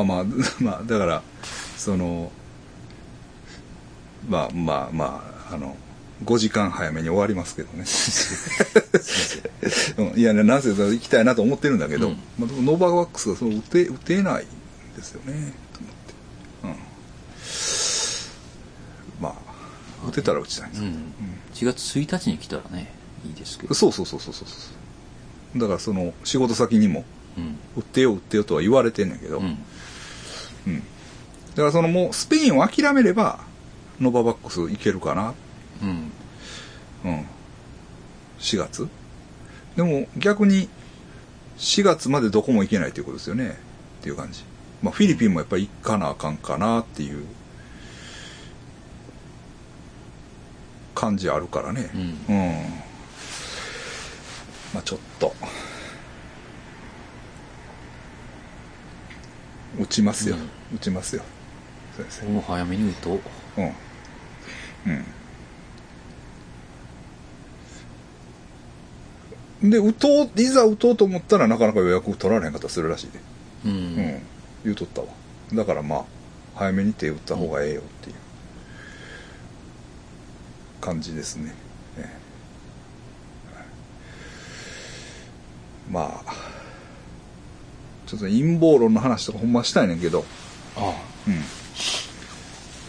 [0.00, 0.06] うん。
[0.06, 0.24] まあまあ、
[0.60, 1.22] まあ、だから、
[1.76, 2.30] その、
[4.28, 5.76] まあまあまあ、あの、
[6.24, 7.84] 5時間早めに終わりますけどね。
[10.12, 14.46] うん、いやね、なぜだ行きたいなと思ってるんだけど、うんまあ、ノーバーワックスがその打て打てないん
[14.96, 16.14] ですよね、と思って。
[16.64, 16.76] うん。
[19.20, 19.34] まあ、
[20.08, 21.02] 打てたら打ちたいんですけど、うん
[21.54, 22.92] 4月1日に来たらね
[23.26, 24.44] いいですけどそうそうそうそうそ
[25.54, 25.58] う。
[25.60, 27.04] だからその仕事先にも、
[27.36, 29.58] うん売ってよ売ってよとは言われてんねんけど、うん
[30.66, 30.78] うん。
[30.78, 30.84] だ
[31.56, 33.40] からそのもうスペインを諦めれば
[34.00, 35.34] ノババックスいけるかな。
[35.82, 36.12] うん。
[37.04, 37.26] うん。
[38.38, 38.88] 4月。
[39.76, 40.68] でも逆に
[41.58, 43.58] 4月までどこも行けないということですよね。
[44.00, 44.44] っていう感じ。
[44.82, 47.24] まあフィリピンもやっぱり行かなあかんかなっていう。
[50.94, 51.90] 感じあるからね。
[51.94, 52.00] うん。
[52.00, 52.52] うん。
[54.74, 55.34] まあちょっと
[59.78, 60.36] 打ちますよ、
[60.74, 61.22] 打ちますよ
[61.96, 63.20] 先生もう早めに打とう
[63.58, 63.64] うん。
[69.62, 69.70] うん。
[69.70, 73.20] で、打とう、いざ打とうと思ったらなかなか予約取られへんかったりするらしいで。
[73.64, 74.22] ううんん。
[74.64, 75.08] 言うとったわ。
[75.52, 76.04] だからまあ、
[76.54, 78.16] 早めに手打った方がええよっていう
[80.80, 81.54] 感じですね。
[81.96, 82.22] ええ
[85.86, 86.32] まあ、
[88.12, 90.26] ちょっと陰謀論の話とかほんましたいねんけど、
[90.76, 90.94] あ
[91.26, 91.34] うん。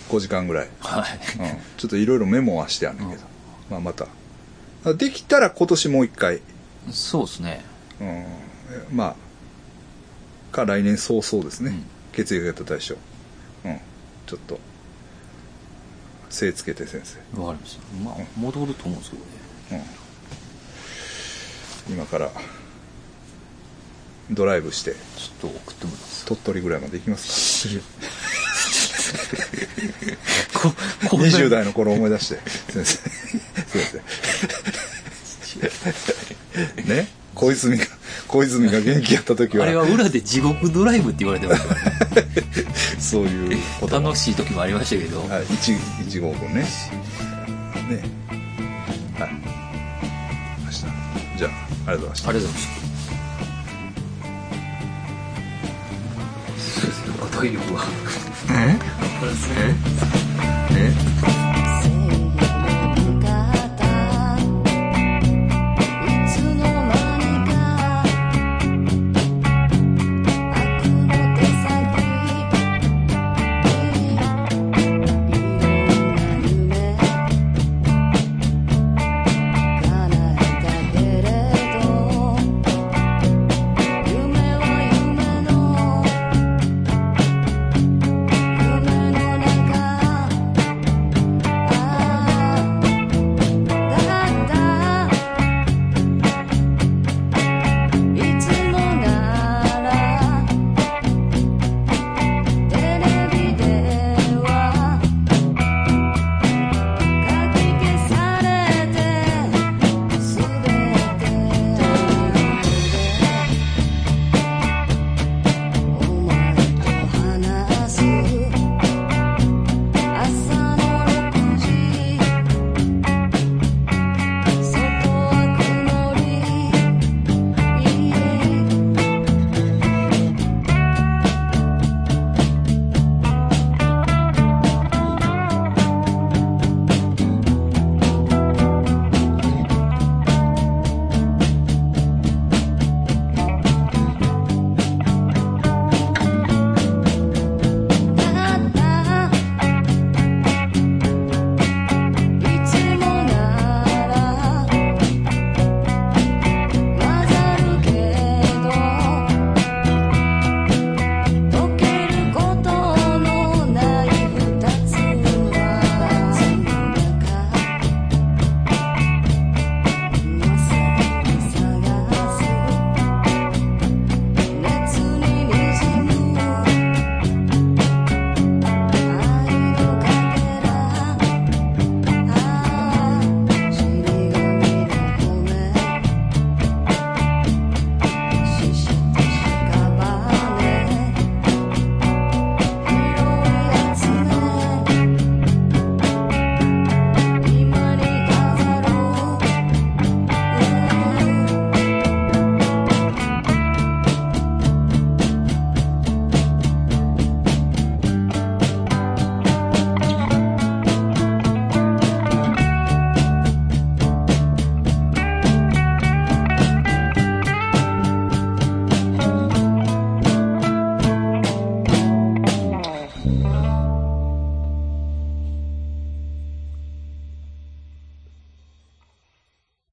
[0.09, 0.69] 5時間ぐらい。
[0.81, 1.19] あはい。
[1.39, 3.21] うん、ちょっといろいろメモはしてあるんだけど、
[3.69, 4.07] まあまた。
[4.95, 6.41] できたら今年もう一回、
[6.91, 7.63] そうですね。
[8.01, 8.25] うん、え
[8.91, 9.15] まあ
[10.51, 11.85] か来年早々ですね、うん。
[12.11, 12.95] 血液型対象
[13.63, 13.79] うん。
[14.25, 14.59] ちょっと
[16.29, 17.81] 精つけて先生、わかりました。
[18.03, 19.85] まあ戻ると思うんですけどね。
[21.89, 22.29] うん、今から
[24.31, 24.91] ドライブして。
[24.91, 27.67] ちょっと送ってもらいます鳥取ぐらいまで行きます
[30.53, 30.75] こか。
[31.09, 32.39] こんなに20代の頃思い出して。
[32.71, 32.97] 先生
[33.67, 34.01] 先
[36.85, 37.07] 生ね？
[37.35, 37.85] 小泉が
[38.27, 39.65] 小泉が元気やった時は。
[39.65, 41.81] あれは裏で地獄ドライブって言われてましたか
[42.15, 42.31] らね。
[42.99, 45.75] そういうこ楽しい時もありましたけど、はい、一
[46.07, 46.61] 一号分ね。
[46.61, 46.67] ね。
[49.19, 49.31] はい。
[50.65, 50.85] 明日。
[51.37, 51.51] じゃあ、
[51.87, 52.29] ありがとうございました。
[52.29, 52.82] ありがとうございました
[57.29, 57.83] 体力は
[58.49, 58.77] え
[59.19, 60.02] プラス